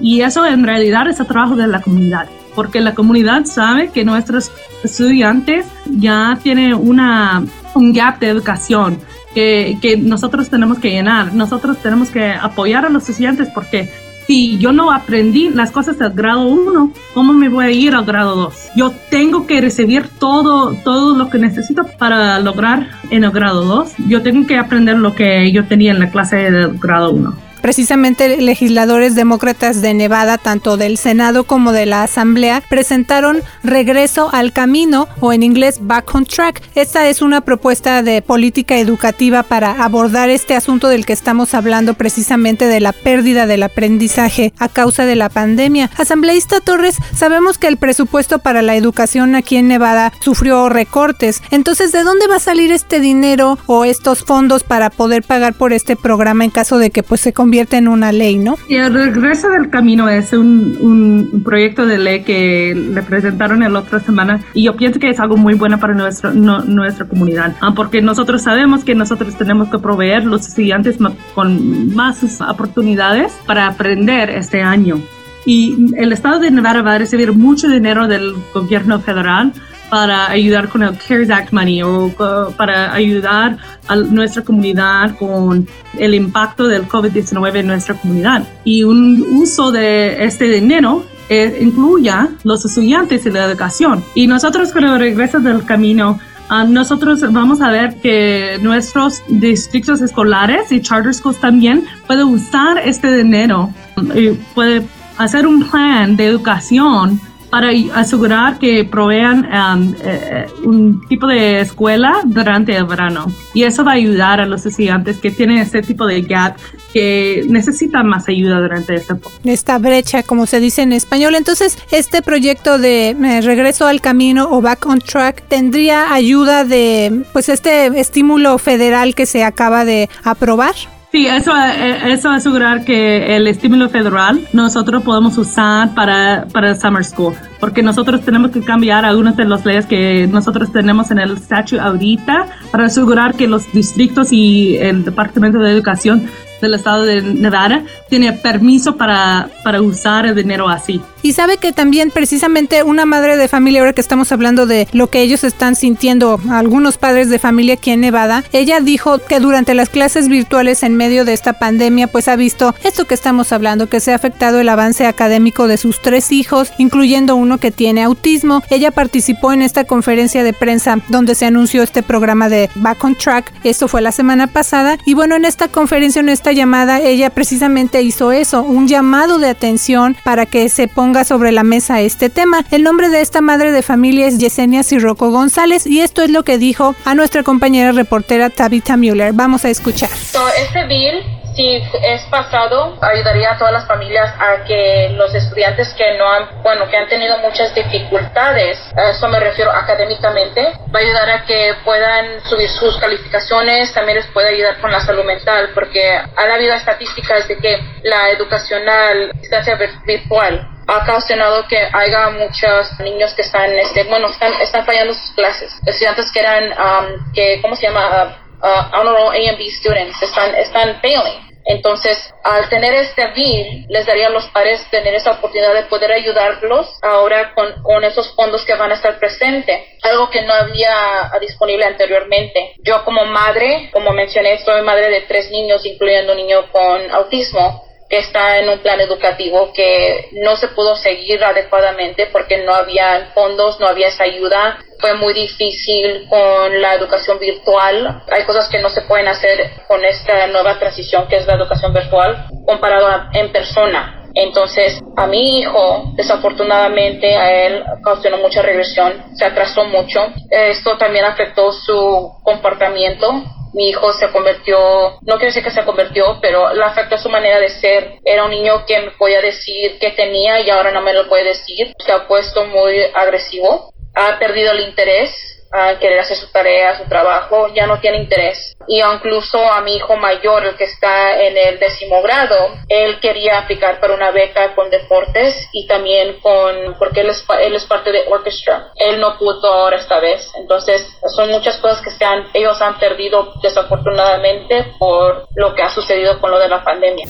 Y 0.00 0.22
eso 0.22 0.46
en 0.46 0.64
realidad 0.64 1.08
es 1.08 1.20
el 1.20 1.26
trabajo 1.26 1.56
de 1.56 1.66
la 1.66 1.80
comunidad, 1.80 2.28
porque 2.54 2.80
la 2.80 2.94
comunidad 2.94 3.44
sabe 3.44 3.90
que 3.90 4.04
nuestros 4.04 4.50
estudiantes 4.82 5.66
ya 5.86 6.38
tienen 6.42 6.74
una, 6.74 7.44
un 7.74 7.92
gap 7.92 8.18
de 8.18 8.28
educación 8.28 8.98
que, 9.34 9.78
que 9.80 9.96
nosotros 9.96 10.48
tenemos 10.48 10.78
que 10.78 10.90
llenar. 10.90 11.34
Nosotros 11.34 11.78
tenemos 11.78 12.10
que 12.10 12.32
apoyar 12.32 12.86
a 12.86 12.88
los 12.88 13.08
estudiantes 13.08 13.48
porque 13.54 13.90
si 14.26 14.58
yo 14.58 14.72
no 14.72 14.92
aprendí 14.92 15.48
las 15.48 15.70
cosas 15.70 15.98
del 15.98 16.12
grado 16.12 16.46
1, 16.46 16.92
¿cómo 17.14 17.32
me 17.32 17.48
voy 17.48 17.64
a 17.64 17.70
ir 17.70 17.94
al 17.94 18.04
grado 18.04 18.36
2? 18.36 18.54
Yo 18.76 18.92
tengo 19.10 19.46
que 19.46 19.60
recibir 19.60 20.08
todo, 20.18 20.74
todo 20.84 21.16
lo 21.16 21.30
que 21.30 21.38
necesito 21.38 21.86
para 21.98 22.38
lograr 22.40 22.88
en 23.10 23.24
el 23.24 23.30
grado 23.30 23.64
2. 23.64 23.94
Yo 24.06 24.20
tengo 24.20 24.46
que 24.46 24.58
aprender 24.58 24.98
lo 24.98 25.14
que 25.14 25.50
yo 25.50 25.64
tenía 25.64 25.92
en 25.92 26.00
la 26.00 26.10
clase 26.10 26.50
del 26.50 26.78
grado 26.78 27.10
1 27.12 27.47
precisamente 27.58 28.40
legisladores 28.40 29.14
demócratas 29.14 29.82
de 29.82 29.94
Nevada, 29.94 30.38
tanto 30.38 30.76
del 30.76 30.98
Senado 30.98 31.44
como 31.44 31.72
de 31.72 31.86
la 31.86 32.02
Asamblea, 32.02 32.62
presentaron 32.68 33.42
Regreso 33.62 34.30
al 34.32 34.52
Camino 34.52 35.08
o 35.20 35.32
en 35.32 35.42
inglés 35.42 35.78
Back 35.80 36.14
on 36.14 36.24
Track. 36.24 36.62
Esta 36.74 37.08
es 37.08 37.22
una 37.22 37.40
propuesta 37.40 38.02
de 38.02 38.22
política 38.22 38.78
educativa 38.78 39.42
para 39.42 39.82
abordar 39.84 40.30
este 40.30 40.54
asunto 40.54 40.88
del 40.88 41.06
que 41.06 41.12
estamos 41.12 41.54
hablando 41.54 41.94
precisamente 41.94 42.66
de 42.66 42.80
la 42.80 42.92
pérdida 42.92 43.46
del 43.46 43.62
aprendizaje 43.62 44.52
a 44.58 44.68
causa 44.68 45.04
de 45.06 45.16
la 45.16 45.28
pandemia. 45.28 45.90
Asambleísta 45.96 46.60
Torres, 46.60 46.96
sabemos 47.14 47.58
que 47.58 47.68
el 47.68 47.76
presupuesto 47.76 48.38
para 48.38 48.62
la 48.62 48.76
educación 48.76 49.34
aquí 49.34 49.56
en 49.56 49.68
Nevada 49.68 50.12
sufrió 50.20 50.68
recortes. 50.68 51.42
Entonces, 51.50 51.92
¿de 51.92 52.02
dónde 52.02 52.26
va 52.26 52.36
a 52.36 52.40
salir 52.40 52.72
este 52.72 53.00
dinero 53.00 53.58
o 53.66 53.84
estos 53.84 54.24
fondos 54.24 54.62
para 54.62 54.90
poder 54.90 55.22
pagar 55.22 55.54
por 55.54 55.72
este 55.72 55.96
programa 55.96 56.44
en 56.44 56.50
caso 56.50 56.78
de 56.78 56.90
que 56.90 57.02
pues 57.02 57.20
se 57.20 57.32
convierte 57.48 57.78
en 57.78 57.88
una 57.88 58.12
ley, 58.12 58.36
¿no? 58.36 58.58
Y 58.68 58.74
el 58.74 58.92
regreso 58.92 59.48
del 59.48 59.70
camino 59.70 60.06
es 60.06 60.34
un, 60.34 60.76
un 60.82 61.42
proyecto 61.42 61.86
de 61.86 61.96
ley 61.96 62.22
que 62.22 62.74
le 62.74 63.02
presentaron 63.02 63.62
el 63.62 63.74
otra 63.74 64.00
semana 64.00 64.40
y 64.52 64.64
yo 64.64 64.76
pienso 64.76 65.00
que 65.00 65.08
es 65.08 65.18
algo 65.18 65.38
muy 65.38 65.54
bueno 65.54 65.80
para 65.80 65.94
nuestro, 65.94 66.34
nuestra 66.34 67.06
comunidad, 67.06 67.54
porque 67.74 68.02
nosotros 68.02 68.42
sabemos 68.42 68.84
que 68.84 68.94
nosotros 68.94 69.34
tenemos 69.34 69.70
que 69.70 69.78
proveer 69.78 70.26
los 70.26 70.46
estudiantes 70.46 70.98
con 71.34 71.94
más 71.94 72.22
oportunidades 72.42 73.32
para 73.46 73.66
aprender 73.66 74.28
este 74.28 74.60
año. 74.60 75.00
Y 75.46 75.94
el 75.96 76.12
estado 76.12 76.40
de 76.40 76.50
Nevada 76.50 76.82
va 76.82 76.96
a 76.96 76.98
recibir 76.98 77.32
mucho 77.32 77.66
dinero 77.66 78.08
del 78.08 78.34
gobierno 78.52 79.00
federal 79.00 79.54
para 79.90 80.30
ayudar 80.30 80.68
con 80.68 80.82
el 80.82 80.96
CARES 80.98 81.30
Act 81.30 81.52
Money 81.52 81.82
o 81.82 82.12
para 82.56 82.92
ayudar 82.92 83.58
a 83.86 83.96
nuestra 83.96 84.42
comunidad 84.42 85.16
con 85.16 85.66
el 85.98 86.14
impacto 86.14 86.68
del 86.68 86.86
COVID-19 86.86 87.56
en 87.56 87.66
nuestra 87.66 87.94
comunidad. 87.94 88.46
Y 88.64 88.82
un 88.82 89.24
uso 89.32 89.70
de 89.70 90.24
este 90.24 90.48
dinero 90.48 91.04
eh, 91.30 91.58
incluya 91.60 92.28
los 92.44 92.64
estudiantes 92.64 93.26
y 93.26 93.30
la 93.30 93.44
educación. 93.44 94.04
Y 94.14 94.26
nosotros 94.26 94.72
con 94.72 94.84
el 94.84 94.98
regreso 94.98 95.40
del 95.40 95.64
camino 95.64 96.18
ah, 96.48 96.64
nosotros 96.64 97.20
vamos 97.32 97.60
a 97.60 97.70
ver 97.70 98.00
que 98.00 98.58
nuestros 98.62 99.22
distritos 99.28 100.00
escolares 100.00 100.72
y 100.72 100.80
charter 100.80 101.14
schools 101.14 101.38
también 101.38 101.84
pueden 102.06 102.28
usar 102.28 102.78
este 102.78 103.14
dinero 103.14 103.70
y 104.14 104.30
puede 104.54 104.82
hacer 105.18 105.46
un 105.46 105.68
plan 105.68 106.16
de 106.16 106.26
educación 106.26 107.20
para 107.50 107.70
asegurar 107.94 108.58
que 108.58 108.84
provean 108.84 109.46
um, 109.46 109.94
eh, 110.02 110.46
un 110.64 111.06
tipo 111.08 111.26
de 111.26 111.60
escuela 111.60 112.20
durante 112.24 112.76
el 112.76 112.84
verano. 112.84 113.32
Y 113.54 113.62
eso 113.62 113.84
va 113.84 113.92
a 113.92 113.94
ayudar 113.94 114.40
a 114.40 114.46
los 114.46 114.66
estudiantes 114.66 115.18
que 115.18 115.30
tienen 115.30 115.58
este 115.58 115.82
tipo 115.82 116.06
de 116.06 116.22
gap 116.22 116.56
que 116.92 117.44
necesitan 117.48 118.06
más 118.06 118.28
ayuda 118.28 118.60
durante 118.60 118.94
esta 118.94 119.18
esta 119.44 119.78
brecha, 119.78 120.22
como 120.22 120.46
se 120.46 120.60
dice 120.60 120.82
en 120.82 120.92
español. 120.92 121.34
Entonces, 121.34 121.78
este 121.90 122.22
proyecto 122.22 122.78
de 122.78 123.10
eh, 123.10 123.40
regreso 123.42 123.86
al 123.86 124.00
camino 124.00 124.48
o 124.50 124.60
back 124.60 124.86
on 124.86 124.98
track 124.98 125.42
tendría 125.48 126.12
ayuda 126.12 126.64
de 126.64 127.24
pues 127.32 127.48
este 127.48 127.86
estímulo 127.98 128.58
federal 128.58 129.14
que 129.14 129.26
se 129.26 129.44
acaba 129.44 129.84
de 129.84 130.08
aprobar. 130.24 130.74
Sí, 131.10 131.26
eso, 131.26 131.52
eh, 131.56 132.12
eso 132.12 132.28
asegurar 132.28 132.84
que 132.84 133.34
el 133.34 133.46
estímulo 133.46 133.88
federal 133.88 134.46
nosotros 134.52 135.02
podemos 135.02 135.38
usar 135.38 135.94
para, 135.94 136.46
para 136.52 136.74
Summer 136.74 137.02
School, 137.02 137.34
porque 137.60 137.82
nosotros 137.82 138.20
tenemos 138.20 138.50
que 138.50 138.60
cambiar 138.60 139.06
algunas 139.06 139.34
de 139.34 139.46
las 139.46 139.64
leyes 139.64 139.86
que 139.86 140.26
nosotros 140.26 140.70
tenemos 140.70 141.10
en 141.10 141.18
el 141.18 141.38
statute 141.38 141.80
ahorita 141.80 142.48
para 142.70 142.86
asegurar 142.86 143.34
que 143.34 143.48
los 143.48 143.72
distritos 143.72 144.32
y 144.32 144.76
el 144.76 145.02
Departamento 145.02 145.58
de 145.58 145.72
Educación 145.72 146.28
del 146.60 146.74
estado 146.74 147.04
de 147.04 147.22
Nevada 147.22 147.84
tiene 148.10 148.32
permiso 148.34 148.96
para, 148.96 149.48
para 149.64 149.80
usar 149.80 150.26
el 150.26 150.34
dinero 150.34 150.68
así. 150.68 151.00
Y 151.22 151.32
sabe 151.32 151.58
que 151.58 151.72
también 151.72 152.10
precisamente 152.10 152.82
una 152.82 153.06
madre 153.06 153.36
de 153.36 153.48
familia, 153.48 153.80
ahora 153.80 153.92
que 153.92 154.00
estamos 154.00 154.32
hablando 154.32 154.66
de 154.66 154.86
lo 154.92 155.08
que 155.08 155.20
ellos 155.20 155.44
están 155.44 155.74
sintiendo, 155.74 156.40
algunos 156.50 156.98
padres 156.98 157.28
de 157.28 157.38
familia 157.38 157.74
aquí 157.74 157.90
en 157.90 158.00
Nevada, 158.00 158.44
ella 158.52 158.80
dijo 158.80 159.18
que 159.18 159.40
durante 159.40 159.74
las 159.74 159.88
clases 159.88 160.28
virtuales 160.28 160.82
en 160.82 160.96
medio 160.96 161.24
de 161.24 161.32
esta 161.32 161.54
pandemia, 161.54 162.06
pues 162.06 162.28
ha 162.28 162.36
visto 162.36 162.74
esto 162.84 163.06
que 163.06 163.14
estamos 163.14 163.52
hablando, 163.52 163.88
que 163.88 164.00
se 164.00 164.12
ha 164.12 164.16
afectado 164.16 164.60
el 164.60 164.68
avance 164.68 165.06
académico 165.06 165.66
de 165.66 165.76
sus 165.76 166.00
tres 166.00 166.30
hijos, 166.32 166.72
incluyendo 166.78 167.36
uno 167.36 167.58
que 167.58 167.70
tiene 167.70 168.02
autismo. 168.02 168.62
Ella 168.70 168.90
participó 168.90 169.52
en 169.52 169.62
esta 169.62 169.84
conferencia 169.84 170.44
de 170.44 170.52
prensa 170.52 170.98
donde 171.08 171.34
se 171.34 171.46
anunció 171.46 171.82
este 171.82 172.02
programa 172.02 172.48
de 172.48 172.70
Back 172.76 173.02
on 173.04 173.14
Track. 173.16 173.52
Esto 173.64 173.88
fue 173.88 174.02
la 174.02 174.12
semana 174.12 174.46
pasada. 174.46 174.98
Y 175.04 175.14
bueno, 175.14 175.36
en 175.36 175.44
esta 175.44 175.68
conferencia, 175.68 176.20
en 176.20 176.28
esta 176.28 176.52
llamada, 176.52 177.00
ella 177.00 177.30
precisamente 177.30 178.02
hizo 178.02 178.32
eso, 178.32 178.62
un 178.62 178.86
llamado 178.88 179.38
de 179.38 179.48
atención 179.48 180.16
para 180.24 180.46
que 180.46 180.68
se 180.68 180.88
ponga 180.88 181.07
sobre 181.24 181.52
la 181.52 181.64
mesa 181.64 182.00
este 182.00 182.28
tema. 182.28 182.64
El 182.70 182.82
nombre 182.82 183.08
de 183.08 183.22
esta 183.22 183.40
madre 183.40 183.72
de 183.72 183.82
familia 183.82 184.26
es 184.26 184.38
Yesenia 184.38 184.82
Sirroco 184.82 185.30
González 185.30 185.86
y 185.86 186.00
esto 186.00 186.22
es 186.22 186.30
lo 186.30 186.42
que 186.42 186.58
dijo 186.58 186.94
a 187.06 187.14
nuestra 187.14 187.42
compañera 187.42 187.92
reportera 187.92 188.50
Tabitha 188.50 188.96
Müller. 188.96 189.32
Vamos 189.32 189.64
a 189.64 189.70
escuchar. 189.70 190.10
este 190.10 190.86
bill 190.86 191.24
si 191.58 191.74
es 191.74 192.22
pasado, 192.30 192.96
ayudaría 193.00 193.50
a 193.50 193.58
todas 193.58 193.72
las 193.72 193.86
familias 193.88 194.32
a 194.38 194.62
que 194.64 195.08
los 195.16 195.34
estudiantes 195.34 195.92
que 195.94 196.16
no 196.16 196.30
han, 196.30 196.62
bueno, 196.62 196.88
que 196.88 196.96
han 196.96 197.08
tenido 197.08 197.36
muchas 197.38 197.74
dificultades, 197.74 198.78
a 198.96 199.10
eso 199.10 199.26
me 199.26 199.40
refiero 199.40 199.72
académicamente, 199.72 200.62
va 200.94 201.00
a 201.00 201.02
ayudar 201.02 201.30
a 201.30 201.44
que 201.46 201.72
puedan 201.84 202.44
subir 202.44 202.68
sus 202.68 202.96
calificaciones, 202.98 203.92
también 203.92 204.18
les 204.18 204.26
puede 204.28 204.50
ayudar 204.50 204.80
con 204.80 204.92
la 204.92 205.00
salud 205.00 205.24
mental, 205.24 205.70
porque 205.74 206.14
ha 206.14 206.54
habido 206.54 206.74
estadísticas 206.74 207.48
de 207.48 207.56
que 207.56 207.76
la 208.04 208.30
educacional 208.30 209.32
distancia 209.40 209.76
virtual 210.06 210.77
ha 210.88 210.98
ocasionado 210.98 211.68
que 211.68 211.76
haya 211.76 212.30
muchos 212.30 212.98
niños 213.00 213.34
que 213.34 213.42
están, 213.42 213.70
este, 213.78 214.04
bueno, 214.04 214.28
están, 214.28 214.54
están 214.60 214.86
fallando 214.86 215.12
sus 215.12 215.32
clases. 215.32 215.70
Estudiantes 215.84 216.32
que 216.32 216.40
eran, 216.40 216.72
um, 216.72 217.32
que, 217.34 217.60
¿cómo 217.60 217.76
se 217.76 217.86
llama? 217.86 218.40
Uh, 218.62 218.66
uh, 218.66 219.00
honor 219.00 219.34
A 219.34 219.50
and 219.50 219.58
B 219.58 219.70
students, 219.70 220.20
están, 220.22 220.54
están 220.54 221.00
failing. 221.02 221.46
Entonces, 221.66 222.32
al 222.42 222.70
tener 222.70 222.94
este 222.94 223.26
bill, 223.32 223.84
les 223.90 224.06
daría 224.06 224.28
a 224.28 224.30
los 224.30 224.46
padres 224.46 224.82
tener 224.90 225.14
esa 225.14 225.32
oportunidad 225.32 225.74
de 225.74 225.82
poder 225.82 226.10
ayudarlos 226.10 226.88
ahora 227.02 227.52
con, 227.54 227.82
con 227.82 228.02
esos 228.04 228.34
fondos 228.34 228.64
que 228.64 228.74
van 228.74 228.90
a 228.90 228.94
estar 228.94 229.18
presentes, 229.18 229.78
algo 230.02 230.30
que 230.30 230.40
no 230.40 230.54
había 230.54 231.30
disponible 231.42 231.84
anteriormente. 231.84 232.72
Yo 232.82 233.04
como 233.04 233.26
madre, 233.26 233.90
como 233.92 234.12
mencioné, 234.12 234.56
soy 234.64 234.80
madre 234.80 235.10
de 235.10 235.20
tres 235.22 235.50
niños, 235.50 235.84
incluyendo 235.84 236.32
un 236.32 236.38
niño 236.38 236.72
con 236.72 237.10
autismo 237.10 237.87
está 238.08 238.58
en 238.58 238.68
un 238.68 238.78
plan 238.78 239.00
educativo 239.00 239.72
que 239.72 240.30
no 240.32 240.56
se 240.56 240.68
pudo 240.68 240.96
seguir 240.96 241.42
adecuadamente 241.44 242.26
porque 242.26 242.58
no 242.58 242.74
había 242.74 243.30
fondos, 243.34 243.78
no 243.80 243.86
había 243.86 244.08
esa 244.08 244.24
ayuda. 244.24 244.78
Fue 245.00 245.14
muy 245.14 245.34
difícil 245.34 246.26
con 246.28 246.80
la 246.80 246.94
educación 246.94 247.38
virtual. 247.38 248.22
Hay 248.30 248.44
cosas 248.44 248.68
que 248.68 248.80
no 248.80 248.88
se 248.90 249.02
pueden 249.02 249.28
hacer 249.28 249.70
con 249.86 250.04
esta 250.04 250.46
nueva 250.48 250.78
transición 250.78 251.28
que 251.28 251.36
es 251.36 251.46
la 251.46 251.54
educación 251.54 251.92
virtual 251.92 252.46
comparado 252.66 253.06
a 253.06 253.30
en 253.34 253.52
persona. 253.52 254.17
Entonces, 254.38 255.00
a 255.16 255.26
mi 255.26 255.58
hijo, 255.58 256.12
desafortunadamente, 256.14 257.36
a 257.36 257.66
él 257.66 257.84
causó 258.04 258.30
mucha 258.38 258.62
regresión, 258.62 259.24
se 259.34 259.44
atrasó 259.44 259.84
mucho. 259.84 260.20
Esto 260.50 260.96
también 260.96 261.24
afectó 261.24 261.72
su 261.72 262.32
comportamiento 262.44 263.42
mi 263.74 263.90
hijo 263.90 264.12
se 264.14 264.30
convirtió, 264.30 264.78
no 265.22 265.36
quiero 265.36 265.46
decir 265.46 265.62
que 265.62 265.70
se 265.70 265.84
convirtió, 265.84 266.38
pero 266.40 266.72
le 266.72 266.82
afectó 266.82 267.18
su 267.18 267.28
manera 267.28 267.60
de 267.60 267.68
ser. 267.68 268.18
Era 268.24 268.44
un 268.44 268.50
niño 268.50 268.84
que 268.86 268.98
me 269.00 269.10
podía 269.12 269.40
decir 269.40 269.98
que 269.98 270.12
tenía 270.12 270.60
y 270.60 270.70
ahora 270.70 270.90
no 270.90 271.02
me 271.02 271.12
lo 271.12 271.28
puede 271.28 271.44
decir. 271.44 271.92
Se 271.98 272.12
ha 272.12 272.26
puesto 272.26 272.64
muy 272.64 272.96
agresivo, 273.14 273.92
ha 274.14 274.38
perdido 274.38 274.72
el 274.72 274.80
interés 274.80 275.57
a 275.72 275.98
querer 275.98 276.20
hacer 276.20 276.36
su 276.36 276.50
tarea, 276.50 276.98
su 276.98 277.08
trabajo, 277.08 277.68
ya 277.74 277.86
no 277.86 278.00
tiene 278.00 278.18
interés. 278.18 278.74
Y 278.86 279.02
incluso 279.02 279.58
a 279.58 279.82
mi 279.82 279.96
hijo 279.96 280.16
mayor, 280.16 280.64
el 280.64 280.76
que 280.76 280.84
está 280.84 281.40
en 281.42 281.56
el 281.56 281.78
décimo 281.78 282.22
grado, 282.22 282.56
él 282.88 283.20
quería 283.20 283.58
aplicar 283.58 284.00
para 284.00 284.14
una 284.14 284.30
beca 284.30 284.74
con 284.74 284.88
deportes 284.90 285.68
y 285.72 285.86
también 285.86 286.40
con, 286.40 286.96
porque 286.98 287.20
él 287.20 287.30
es, 287.30 287.44
él 287.60 287.74
es 287.74 287.84
parte 287.84 288.12
de 288.12 288.24
orchestra. 288.28 288.92
Él 288.96 289.20
no 289.20 289.36
pudo 289.38 289.72
ahora 289.72 289.96
esta 289.96 290.20
vez. 290.20 290.50
Entonces, 290.56 291.06
son 291.36 291.50
muchas 291.50 291.76
cosas 291.78 292.00
que 292.02 292.10
se 292.10 292.24
han, 292.24 292.48
ellos 292.54 292.80
han 292.80 292.98
perdido 292.98 293.52
desafortunadamente 293.62 294.94
por 294.98 295.46
lo 295.54 295.74
que 295.74 295.82
ha 295.82 295.90
sucedido 295.90 296.40
con 296.40 296.50
lo 296.50 296.58
de 296.58 296.68
la 296.68 296.82
pandemia. 296.82 297.26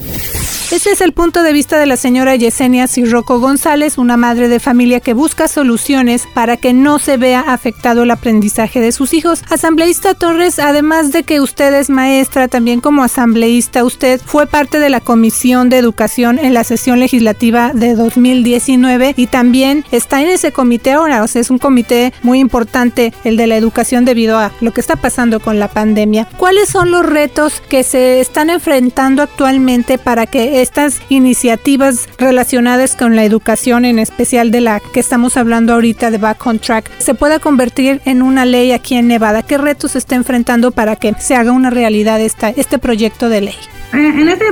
Ese 0.70 0.90
es 0.90 1.00
el 1.00 1.14
punto 1.14 1.42
de 1.42 1.54
vista 1.54 1.78
de 1.78 1.86
la 1.86 1.96
señora 1.96 2.36
Yesenia 2.36 2.86
Sirroco 2.88 3.40
González, 3.40 3.96
una 3.96 4.18
madre 4.18 4.48
de 4.48 4.60
familia 4.60 5.00
que 5.00 5.14
busca 5.14 5.48
soluciones 5.48 6.28
para 6.34 6.58
que 6.58 6.74
no 6.74 6.98
se 6.98 7.16
vea 7.16 7.40
afectado 7.40 8.02
el 8.02 8.10
aprendizaje 8.10 8.78
de 8.78 8.92
sus 8.92 9.14
hijos. 9.14 9.42
Asambleísta 9.48 10.12
Torres, 10.12 10.58
además 10.58 11.10
de 11.10 11.22
que 11.22 11.40
usted 11.40 11.72
es 11.72 11.88
maestra, 11.88 12.48
también 12.48 12.82
como 12.82 13.02
asambleísta, 13.02 13.82
usted 13.82 14.20
fue 14.22 14.46
parte 14.46 14.78
de 14.78 14.90
la 14.90 15.00
Comisión 15.00 15.70
de 15.70 15.78
Educación 15.78 16.38
en 16.38 16.52
la 16.52 16.64
sesión 16.64 17.00
legislativa 17.00 17.72
de 17.72 17.94
2019 17.94 19.14
y 19.16 19.26
también 19.26 19.86
está 19.90 20.20
en 20.20 20.28
ese 20.28 20.52
comité 20.52 20.92
ahora, 20.92 21.22
o 21.22 21.28
sea, 21.28 21.40
es 21.40 21.50
un 21.50 21.58
comité 21.58 22.12
muy 22.22 22.40
importante, 22.40 23.14
el 23.24 23.38
de 23.38 23.46
la 23.46 23.56
educación 23.56 24.04
debido 24.04 24.38
a 24.38 24.52
lo 24.60 24.74
que 24.74 24.82
está 24.82 24.96
pasando 24.96 25.40
con 25.40 25.58
la 25.58 25.68
pandemia. 25.68 26.28
¿Cuáles 26.36 26.68
son 26.68 26.90
los 26.90 27.06
retos 27.06 27.62
que 27.70 27.84
se 27.84 28.20
están 28.20 28.50
enfrentando 28.50 29.22
actualmente 29.22 29.96
para 29.96 30.26
que 30.26 30.57
estas 30.62 31.00
iniciativas 31.08 32.08
relacionadas 32.18 32.96
con 32.96 33.16
la 33.16 33.24
educación, 33.24 33.84
en 33.84 33.98
especial 33.98 34.50
de 34.50 34.60
la 34.60 34.80
que 34.80 35.00
estamos 35.00 35.36
hablando 35.36 35.72
ahorita 35.72 36.10
de 36.10 36.18
Back 36.18 36.46
on 36.46 36.58
Track, 36.58 36.90
se 36.98 37.14
pueda 37.14 37.38
convertir 37.38 38.00
en 38.04 38.22
una 38.22 38.44
ley 38.44 38.72
aquí 38.72 38.94
en 38.96 39.08
Nevada? 39.08 39.42
¿Qué 39.42 39.58
retos 39.58 39.92
se 39.92 39.98
está 39.98 40.14
enfrentando 40.14 40.70
para 40.70 40.96
que 40.96 41.14
se 41.18 41.34
haga 41.34 41.52
una 41.52 41.70
realidad 41.70 42.20
esta, 42.20 42.50
este 42.50 42.78
proyecto 42.78 43.28
de 43.28 43.40
ley? 43.42 43.56
En 43.92 44.28
este 44.28 44.44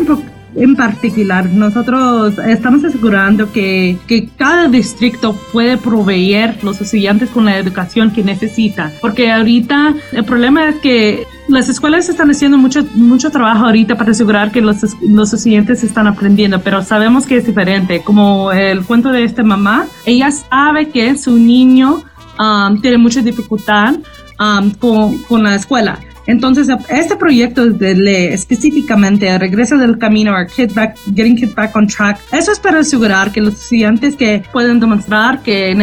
en 0.56 0.74
particular, 0.74 1.44
nosotros 1.50 2.38
estamos 2.38 2.82
asegurando 2.82 3.52
que, 3.52 3.98
que, 4.06 4.28
cada 4.38 4.68
distrito 4.68 5.38
puede 5.52 5.76
proveer 5.76 6.56
los 6.64 6.80
estudiantes 6.80 7.28
con 7.28 7.44
la 7.44 7.58
educación 7.58 8.10
que 8.10 8.22
necesitan. 8.22 8.90
Porque 9.02 9.30
ahorita 9.30 9.94
el 10.12 10.24
problema 10.24 10.70
es 10.70 10.76
que 10.76 11.26
las 11.48 11.68
escuelas 11.68 12.08
están 12.08 12.30
haciendo 12.30 12.58
mucho, 12.58 12.84
mucho 12.94 13.30
trabajo 13.30 13.66
ahorita 13.66 13.96
para 13.96 14.10
asegurar 14.10 14.50
que 14.50 14.60
los, 14.60 14.78
los 15.02 15.32
estudiantes 15.32 15.84
están 15.84 16.06
aprendiendo, 16.06 16.60
pero 16.60 16.82
sabemos 16.82 17.26
que 17.26 17.36
es 17.36 17.46
diferente. 17.46 18.02
Como 18.02 18.52
el 18.52 18.84
cuento 18.84 19.12
de 19.12 19.24
esta 19.24 19.42
mamá, 19.42 19.86
ella 20.04 20.30
sabe 20.30 20.88
que 20.88 21.16
su 21.16 21.38
niño 21.38 22.02
um, 22.38 22.80
tiene 22.80 22.98
mucha 22.98 23.20
dificultad 23.20 23.96
um, 24.40 24.70
con, 24.72 25.18
con 25.22 25.42
la 25.42 25.54
escuela. 25.54 25.98
Entonces, 26.26 26.68
este 26.88 27.16
proyecto 27.16 27.66
de 27.66 27.94
ley 27.94 28.26
específicamente, 28.26 29.38
Regreso 29.38 29.76
del 29.76 29.96
Camino, 29.98 30.32
back, 30.74 30.96
Getting 31.14 31.36
Kids 31.36 31.54
Back 31.54 31.76
on 31.76 31.86
Track, 31.86 32.18
eso 32.32 32.52
es 32.52 32.58
para 32.58 32.80
asegurar 32.80 33.30
que 33.30 33.40
los 33.40 33.54
estudiantes 33.54 34.16
que 34.16 34.42
pueden 34.52 34.80
demostrar 34.80 35.42
que, 35.42 35.76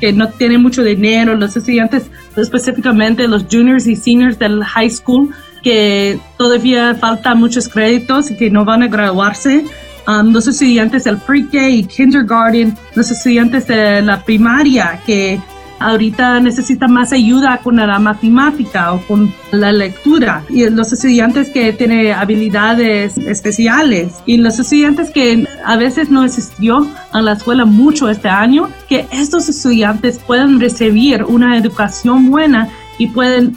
que 0.00 0.12
no 0.12 0.28
tienen 0.30 0.62
mucho 0.62 0.82
dinero, 0.82 1.34
los 1.36 1.56
estudiantes 1.56 2.10
específicamente 2.36 3.26
los 3.28 3.46
juniors 3.50 3.86
y 3.86 3.96
seniors 3.96 4.38
del 4.38 4.62
high 4.64 4.90
school, 4.90 5.30
que 5.62 6.18
todavía 6.36 6.94
faltan 6.94 7.38
muchos 7.38 7.68
créditos 7.68 8.30
y 8.30 8.36
que 8.36 8.50
no 8.50 8.64
van 8.64 8.82
a 8.82 8.88
graduarse, 8.88 9.64
um, 10.06 10.32
los 10.32 10.46
estudiantes 10.46 11.04
del 11.04 11.16
pre-K 11.18 11.68
y 11.68 11.84
kindergarten, 11.84 12.74
los 12.94 13.10
estudiantes 13.10 13.66
de 13.66 14.02
la 14.02 14.22
primaria 14.22 15.00
que 15.06 15.40
ahorita 15.78 16.40
necesita 16.40 16.88
más 16.88 17.12
ayuda 17.12 17.58
con 17.62 17.76
la 17.76 17.98
matemática 17.98 18.92
o 18.92 19.00
con 19.06 19.32
la 19.52 19.72
lectura. 19.72 20.42
Y 20.48 20.68
los 20.70 20.92
estudiantes 20.92 21.50
que 21.50 21.72
tienen 21.72 22.12
habilidades 22.12 23.18
especiales. 23.18 24.14
Y 24.26 24.36
los 24.38 24.58
estudiantes 24.58 25.10
que 25.10 25.46
a 25.64 25.76
veces 25.76 26.10
no 26.10 26.22
asistió 26.22 26.86
a 27.12 27.22
la 27.22 27.32
escuela 27.32 27.64
mucho 27.64 28.08
este 28.08 28.28
año, 28.28 28.68
que 28.88 29.06
estos 29.10 29.48
estudiantes 29.48 30.18
pueden 30.18 30.60
recibir 30.60 31.24
una 31.24 31.56
educación 31.56 32.30
buena 32.30 32.68
y 32.98 33.08
pueden 33.08 33.56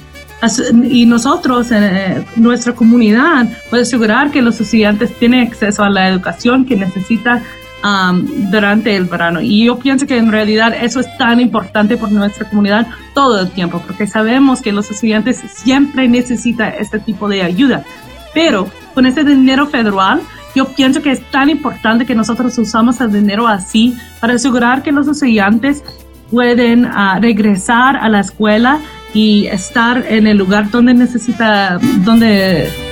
y 0.90 1.06
nosotros, 1.06 1.70
en 1.72 2.26
nuestra 2.38 2.74
comunidad, 2.74 3.48
puede 3.70 3.84
asegurar 3.84 4.32
que 4.32 4.42
los 4.42 4.62
estudiantes 4.62 5.14
tienen 5.20 5.46
acceso 5.46 5.84
a 5.84 5.90
la 5.90 6.08
educación 6.08 6.66
que 6.66 6.78
necesitan 6.78 7.44
Um, 7.82 8.52
durante 8.52 8.94
el 8.94 9.06
verano. 9.06 9.40
Y 9.40 9.64
yo 9.64 9.80
pienso 9.80 10.06
que 10.06 10.18
en 10.18 10.34
realidad 10.34 10.74
eso 10.82 11.00
es 11.00 11.18
tan 11.18 11.40
importante 11.40 11.96
por 11.96 12.12
nuestra 12.12 12.50
comunidad 12.50 12.88
todo 13.14 13.40
el 13.40 13.50
tiempo, 13.52 13.82
porque 13.88 14.06
sabemos 14.06 14.62
que 14.62 14.74
los 14.74 14.92
estudiantes 14.92 15.38
siempre 15.48 16.10
necesitan 16.10 16.74
este 16.78 17.00
tipo 17.00 17.30
de 17.30 17.42
ayuda. 17.42 17.86
Pero 18.34 18.68
con 18.94 19.06
este 19.06 19.24
dinero 19.24 19.66
federal, 19.66 20.20
yo 20.54 20.66
pienso 20.66 21.02
que 21.02 21.12
es 21.12 21.22
tan 21.32 21.50
importante 21.50 22.06
que 22.06 22.16
nosotros 22.16 22.58
usamos 22.58 23.00
el 23.00 23.14
dinero 23.14 23.48
así 23.48 23.96
para 24.20 24.34
asegurar 24.34 24.84
que 24.84 24.92
los 24.92 25.08
estudiantes 25.08 25.82
pueden 26.30 26.84
uh, 26.84 27.22
regresar 27.22 27.96
a 27.96 28.10
la 28.10 28.20
escuela 28.20 28.80
y 29.14 29.46
estar 29.46 30.06
en 30.06 30.28
el 30.28 30.38
lugar 30.38 30.70
donde 30.70 30.94
necesita, 30.94 31.80
donde 32.04 32.89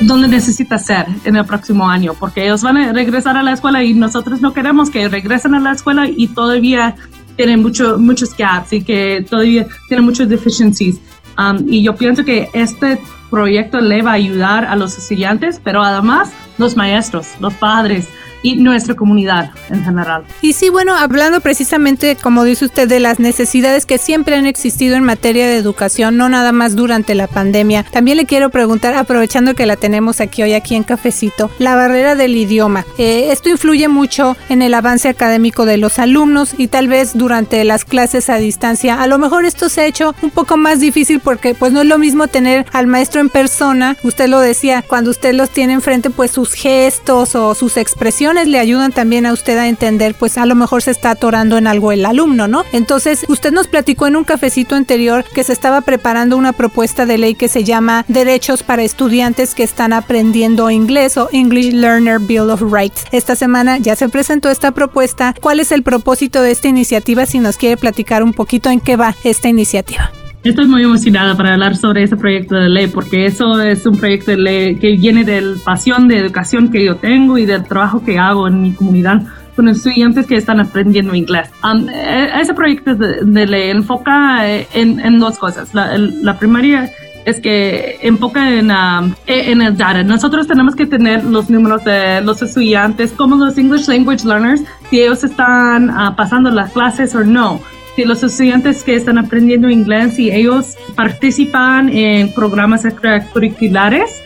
dónde 0.00 0.28
necesita 0.28 0.78
ser 0.78 1.06
en 1.24 1.36
el 1.36 1.44
próximo 1.44 1.88
año, 1.88 2.14
porque 2.18 2.44
ellos 2.44 2.62
van 2.62 2.76
a 2.76 2.92
regresar 2.92 3.36
a 3.36 3.42
la 3.42 3.52
escuela 3.52 3.82
y 3.84 3.94
nosotros 3.94 4.40
no 4.40 4.52
queremos 4.52 4.90
que 4.90 5.08
regresen 5.08 5.54
a 5.54 5.60
la 5.60 5.72
escuela 5.72 6.06
y 6.08 6.28
todavía 6.28 6.96
tienen 7.36 7.62
mucho, 7.62 7.98
muchos 7.98 8.36
gaps 8.36 8.72
y 8.72 8.82
que 8.82 9.24
todavía 9.28 9.66
tienen 9.88 10.04
muchas 10.04 10.28
deficiencies. 10.28 11.00
Um, 11.38 11.66
y 11.68 11.82
yo 11.82 11.94
pienso 11.94 12.24
que 12.24 12.48
este 12.52 13.00
proyecto 13.30 13.80
le 13.80 14.02
va 14.02 14.10
a 14.10 14.14
ayudar 14.14 14.64
a 14.64 14.76
los 14.76 14.98
estudiantes, 14.98 15.60
pero 15.62 15.82
además 15.82 16.30
los 16.58 16.76
maestros, 16.76 17.28
los 17.40 17.54
padres, 17.54 18.08
y 18.42 18.56
nuestra 18.56 18.94
comunidad 18.94 19.50
en 19.68 19.84
general. 19.84 20.24
Y 20.42 20.54
sí, 20.54 20.68
bueno, 20.70 20.96
hablando 20.96 21.40
precisamente, 21.40 22.16
como 22.16 22.44
dice 22.44 22.64
usted, 22.64 22.88
de 22.88 23.00
las 23.00 23.18
necesidades 23.18 23.86
que 23.86 23.98
siempre 23.98 24.36
han 24.36 24.46
existido 24.46 24.96
en 24.96 25.04
materia 25.04 25.46
de 25.46 25.56
educación, 25.56 26.16
no 26.16 26.28
nada 26.28 26.52
más 26.52 26.76
durante 26.76 27.14
la 27.14 27.26
pandemia, 27.26 27.84
también 27.90 28.16
le 28.16 28.26
quiero 28.26 28.50
preguntar, 28.50 28.94
aprovechando 28.94 29.54
que 29.54 29.66
la 29.66 29.76
tenemos 29.76 30.20
aquí 30.20 30.42
hoy, 30.42 30.54
aquí 30.54 30.74
en 30.74 30.84
Cafecito, 30.84 31.50
la 31.58 31.74
barrera 31.74 32.14
del 32.14 32.36
idioma. 32.36 32.86
Eh, 32.98 33.28
esto 33.30 33.48
influye 33.48 33.88
mucho 33.88 34.36
en 34.48 34.62
el 34.62 34.74
avance 34.74 35.08
académico 35.08 35.66
de 35.66 35.76
los 35.76 35.98
alumnos 35.98 36.54
y 36.56 36.68
tal 36.68 36.88
vez 36.88 37.12
durante 37.14 37.62
las 37.64 37.84
clases 37.84 38.30
a 38.30 38.36
distancia, 38.36 39.02
a 39.02 39.06
lo 39.06 39.18
mejor 39.18 39.44
esto 39.44 39.68
se 39.68 39.82
ha 39.82 39.86
hecho 39.86 40.14
un 40.22 40.30
poco 40.30 40.56
más 40.56 40.80
difícil 40.80 41.20
porque 41.20 41.54
pues 41.54 41.72
no 41.72 41.82
es 41.82 41.86
lo 41.86 41.98
mismo 41.98 42.28
tener 42.28 42.66
al 42.72 42.86
maestro 42.86 43.20
en 43.20 43.28
persona, 43.28 43.96
usted 44.02 44.28
lo 44.28 44.40
decía, 44.40 44.82
cuando 44.86 45.10
usted 45.10 45.34
los 45.34 45.50
tiene 45.50 45.74
enfrente, 45.74 46.10
pues 46.10 46.30
sus 46.30 46.52
gestos 46.52 47.34
o 47.34 47.54
sus 47.54 47.76
expresiones 47.76 48.29
le 48.34 48.58
ayudan 48.58 48.92
también 48.92 49.26
a 49.26 49.32
usted 49.32 49.58
a 49.58 49.68
entender, 49.68 50.14
pues 50.14 50.38
a 50.38 50.46
lo 50.46 50.54
mejor 50.54 50.82
se 50.82 50.90
está 50.90 51.10
atorando 51.10 51.58
en 51.58 51.66
algo 51.66 51.92
el 51.92 52.06
alumno, 52.06 52.48
¿no? 52.48 52.64
Entonces, 52.72 53.24
usted 53.28 53.52
nos 53.52 53.66
platicó 53.66 54.06
en 54.06 54.16
un 54.16 54.24
cafecito 54.24 54.74
anterior 54.74 55.24
que 55.24 55.44
se 55.44 55.52
estaba 55.52 55.80
preparando 55.80 56.36
una 56.36 56.52
propuesta 56.52 57.06
de 57.06 57.18
ley 57.18 57.34
que 57.34 57.48
se 57.48 57.64
llama 57.64 58.04
Derechos 58.08 58.62
para 58.62 58.82
estudiantes 58.82 59.54
que 59.54 59.64
están 59.64 59.92
aprendiendo 59.92 60.70
inglés 60.70 61.16
o 61.16 61.28
English 61.32 61.72
Learner 61.72 62.20
Bill 62.20 62.50
of 62.50 62.62
Rights. 62.62 63.04
Esta 63.10 63.36
semana 63.36 63.78
ya 63.78 63.96
se 63.96 64.08
presentó 64.08 64.48
esta 64.48 64.70
propuesta. 64.72 65.34
¿Cuál 65.40 65.60
es 65.60 65.72
el 65.72 65.82
propósito 65.82 66.40
de 66.40 66.52
esta 66.52 66.68
iniciativa? 66.68 67.26
Si 67.26 67.40
nos 67.40 67.56
quiere 67.56 67.76
platicar 67.76 68.22
un 68.22 68.32
poquito 68.32 68.70
en 68.70 68.80
qué 68.80 68.96
va 68.96 69.16
esta 69.24 69.48
iniciativa. 69.48 70.12
Estoy 70.42 70.66
muy 70.66 70.82
emocionada 70.82 71.36
para 71.36 71.52
hablar 71.52 71.76
sobre 71.76 72.02
ese 72.02 72.16
proyecto 72.16 72.54
de 72.54 72.70
ley 72.70 72.86
porque 72.86 73.26
eso 73.26 73.60
es 73.60 73.84
un 73.84 73.98
proyecto 73.98 74.30
de 74.30 74.38
ley 74.38 74.76
que 74.76 74.96
viene 74.96 75.22
de 75.22 75.42
la 75.42 75.56
pasión 75.62 76.08
de 76.08 76.16
educación 76.16 76.70
que 76.70 76.82
yo 76.82 76.96
tengo 76.96 77.36
y 77.36 77.44
del 77.44 77.64
trabajo 77.64 78.02
que 78.02 78.18
hago 78.18 78.48
en 78.48 78.62
mi 78.62 78.72
comunidad 78.72 79.22
con 79.54 79.68
estudiantes 79.68 80.26
que 80.26 80.36
están 80.36 80.58
aprendiendo 80.58 81.14
inglés. 81.14 81.50
Um, 81.62 81.86
ese 81.90 82.54
proyecto 82.54 82.94
de, 82.94 83.46
ley 83.46 83.68
enfoca 83.68 84.48
eh, 84.48 84.66
en, 84.72 85.18
dos 85.18 85.36
cosas. 85.36 85.74
La, 85.74 85.98
la 85.98 86.38
primera 86.38 86.88
es 87.26 87.38
que 87.38 87.98
enfoca 88.00 88.50
en, 88.50 88.70
um, 88.70 89.14
en 89.26 89.60
el 89.60 89.76
data. 89.76 90.02
Nosotros 90.02 90.46
tenemos 90.46 90.74
que 90.74 90.86
tener 90.86 91.22
los 91.22 91.50
números 91.50 91.84
de 91.84 92.22
los 92.22 92.40
estudiantes, 92.40 93.12
como 93.12 93.36
los 93.36 93.58
English 93.58 93.88
Language 93.88 94.26
Learners, 94.26 94.62
si 94.88 95.02
ellos 95.02 95.22
están 95.22 95.90
uh, 95.90 96.16
pasando 96.16 96.50
las 96.50 96.72
clases 96.72 97.14
o 97.14 97.24
no 97.24 97.60
si 98.00 98.06
los 98.06 98.22
estudiantes 98.22 98.82
que 98.82 98.96
están 98.96 99.18
aprendiendo 99.18 99.68
inglés 99.68 100.18
y 100.18 100.30
ellos 100.30 100.74
participan 100.94 101.90
en 101.90 102.32
programas 102.32 102.86
extracurriculares 102.86 104.22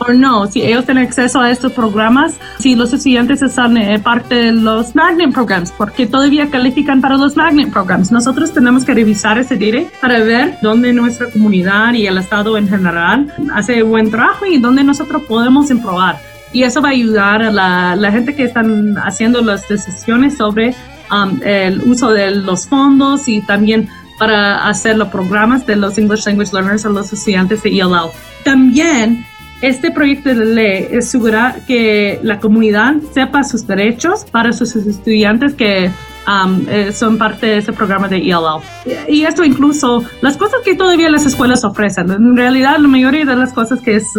o 0.00 0.12
no, 0.12 0.48
si 0.48 0.62
ellos 0.62 0.86
tienen 0.86 1.04
acceso 1.04 1.38
a 1.38 1.52
estos 1.52 1.70
programas, 1.70 2.34
si 2.58 2.74
los 2.74 2.92
estudiantes 2.92 3.42
están 3.42 3.76
eh, 3.76 4.00
parte 4.00 4.34
de 4.34 4.52
los 4.52 4.96
magnet 4.96 5.32
programs, 5.32 5.70
porque 5.70 6.08
todavía 6.08 6.50
califican 6.50 7.00
para 7.00 7.16
los 7.16 7.36
magnet 7.36 7.70
programs. 7.70 8.10
Nosotros 8.10 8.52
tenemos 8.52 8.84
que 8.84 8.92
revisar 8.92 9.38
ese 9.38 9.54
data 9.54 9.88
para 10.00 10.18
ver 10.18 10.58
dónde 10.60 10.92
nuestra 10.92 11.30
comunidad 11.30 11.92
y 11.94 12.08
el 12.08 12.18
Estado 12.18 12.58
en 12.58 12.68
general 12.68 13.32
hace 13.54 13.84
buen 13.84 14.10
trabajo 14.10 14.46
y 14.46 14.58
dónde 14.58 14.82
nosotros 14.82 15.22
podemos 15.28 15.70
improvar 15.70 16.18
y 16.52 16.62
eso 16.62 16.80
va 16.80 16.88
a 16.88 16.92
ayudar 16.92 17.42
a 17.42 17.52
la, 17.52 17.94
la, 17.96 18.10
gente 18.10 18.34
que 18.34 18.44
están 18.44 18.96
haciendo 18.98 19.42
las 19.42 19.68
decisiones 19.68 20.38
sobre 20.38 20.74
Um, 21.10 21.40
el 21.44 21.82
uso 21.82 22.10
de 22.12 22.32
los 22.32 22.66
fondos 22.66 23.28
y 23.28 23.40
también 23.40 23.88
para 24.18 24.66
hacer 24.68 24.96
los 24.96 25.08
programas 25.08 25.66
de 25.66 25.76
los 25.76 25.98
English 25.98 26.26
Language 26.26 26.52
Learners 26.52 26.84
a 26.84 26.88
los 26.88 27.12
estudiantes 27.12 27.62
de 27.62 27.70
ELL. 27.78 28.10
También 28.44 29.24
este 29.62 29.90
proyecto 29.90 30.34
de 30.34 30.44
ley 30.44 30.88
asegura 30.98 31.56
que 31.66 32.18
la 32.22 32.40
comunidad 32.40 32.96
sepa 33.12 33.42
sus 33.44 33.66
derechos 33.66 34.24
para 34.24 34.52
sus 34.52 34.74
estudiantes 34.76 35.54
que 35.54 35.90
um, 36.26 36.66
eh, 36.68 36.92
son 36.92 37.18
parte 37.18 37.46
de 37.46 37.58
ese 37.58 37.72
programa 37.72 38.08
de 38.08 38.18
ELL. 38.18 38.60
Y 39.08 39.22
esto 39.22 39.44
incluso 39.44 40.04
las 40.20 40.36
cosas 40.36 40.60
que 40.64 40.74
todavía 40.74 41.08
las 41.08 41.24
escuelas 41.24 41.64
ofrecen. 41.64 42.10
En 42.10 42.36
realidad, 42.36 42.78
la 42.78 42.88
mayoría 42.88 43.24
de 43.24 43.36
las 43.36 43.52
cosas 43.52 43.80
que 43.80 43.96
es 43.96 44.12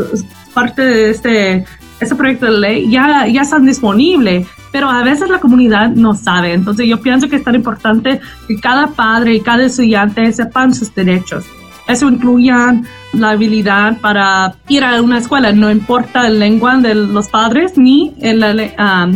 parte 0.53 0.81
de 0.83 1.09
este, 1.09 1.65
este 1.99 2.15
proyecto 2.15 2.45
de 2.47 2.59
ley 2.59 2.89
ya, 2.89 3.27
ya 3.27 3.41
están 3.41 3.65
disponibles, 3.65 4.47
pero 4.77 4.91
a 4.91 5.01
veces 5.01 5.27
la 5.27 5.39
comunidad 5.39 5.89
no 5.89 6.13
sabe. 6.13 6.53
Entonces 6.53 6.85
yo 6.87 7.01
pienso 7.01 7.27
que 7.27 7.37
es 7.37 7.43
tan 7.43 7.55
importante 7.55 8.21
que 8.47 8.59
cada 8.59 8.85
padre 8.85 9.33
y 9.33 9.41
cada 9.41 9.65
estudiante 9.65 10.31
sepan 10.31 10.71
sus 10.71 10.93
derechos. 10.93 11.45
Eso 11.87 12.07
incluye 12.07 12.53
la 13.13 13.31
habilidad 13.31 13.97
para 14.01 14.53
ir 14.67 14.83
a 14.83 15.01
una 15.01 15.17
escuela, 15.17 15.51
no 15.51 15.71
importa 15.71 16.21
la 16.21 16.29
lengua 16.29 16.77
de 16.77 16.93
los 16.93 17.27
padres 17.27 17.75
ni 17.75 18.13
en 18.19 18.43
um, 18.43 19.15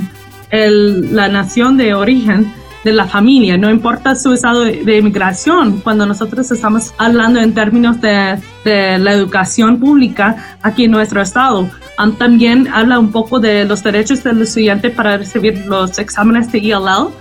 el, 0.49 1.15
la 1.15 1.27
nación 1.27 1.77
de 1.77 1.93
origen 1.93 2.51
de 2.83 2.91
la 2.91 3.05
familia, 3.05 3.57
no 3.57 3.69
importa 3.69 4.15
su 4.15 4.33
estado 4.33 4.61
de, 4.61 4.97
inmigración, 4.97 5.81
cuando 5.81 6.05
nosotros 6.05 6.49
estamos 6.51 6.93
hablando 6.97 7.39
en 7.39 7.53
términos 7.53 8.01
de, 8.01 8.39
de, 8.65 8.97
la 8.97 9.13
educación 9.13 9.79
pública 9.79 10.57
aquí 10.61 10.85
en 10.85 10.91
nuestro 10.91 11.21
estado. 11.21 11.69
Um, 11.99 12.13
también 12.13 12.67
habla 12.73 12.99
un 12.99 13.11
poco 13.11 13.39
de 13.39 13.65
los 13.65 13.83
derechos 13.83 14.23
del 14.23 14.41
estudiante 14.41 14.89
para 14.89 15.17
recibir 15.17 15.65
los 15.67 15.99
exámenes 15.99 16.51
de 16.51 16.59
ELL 16.59 17.11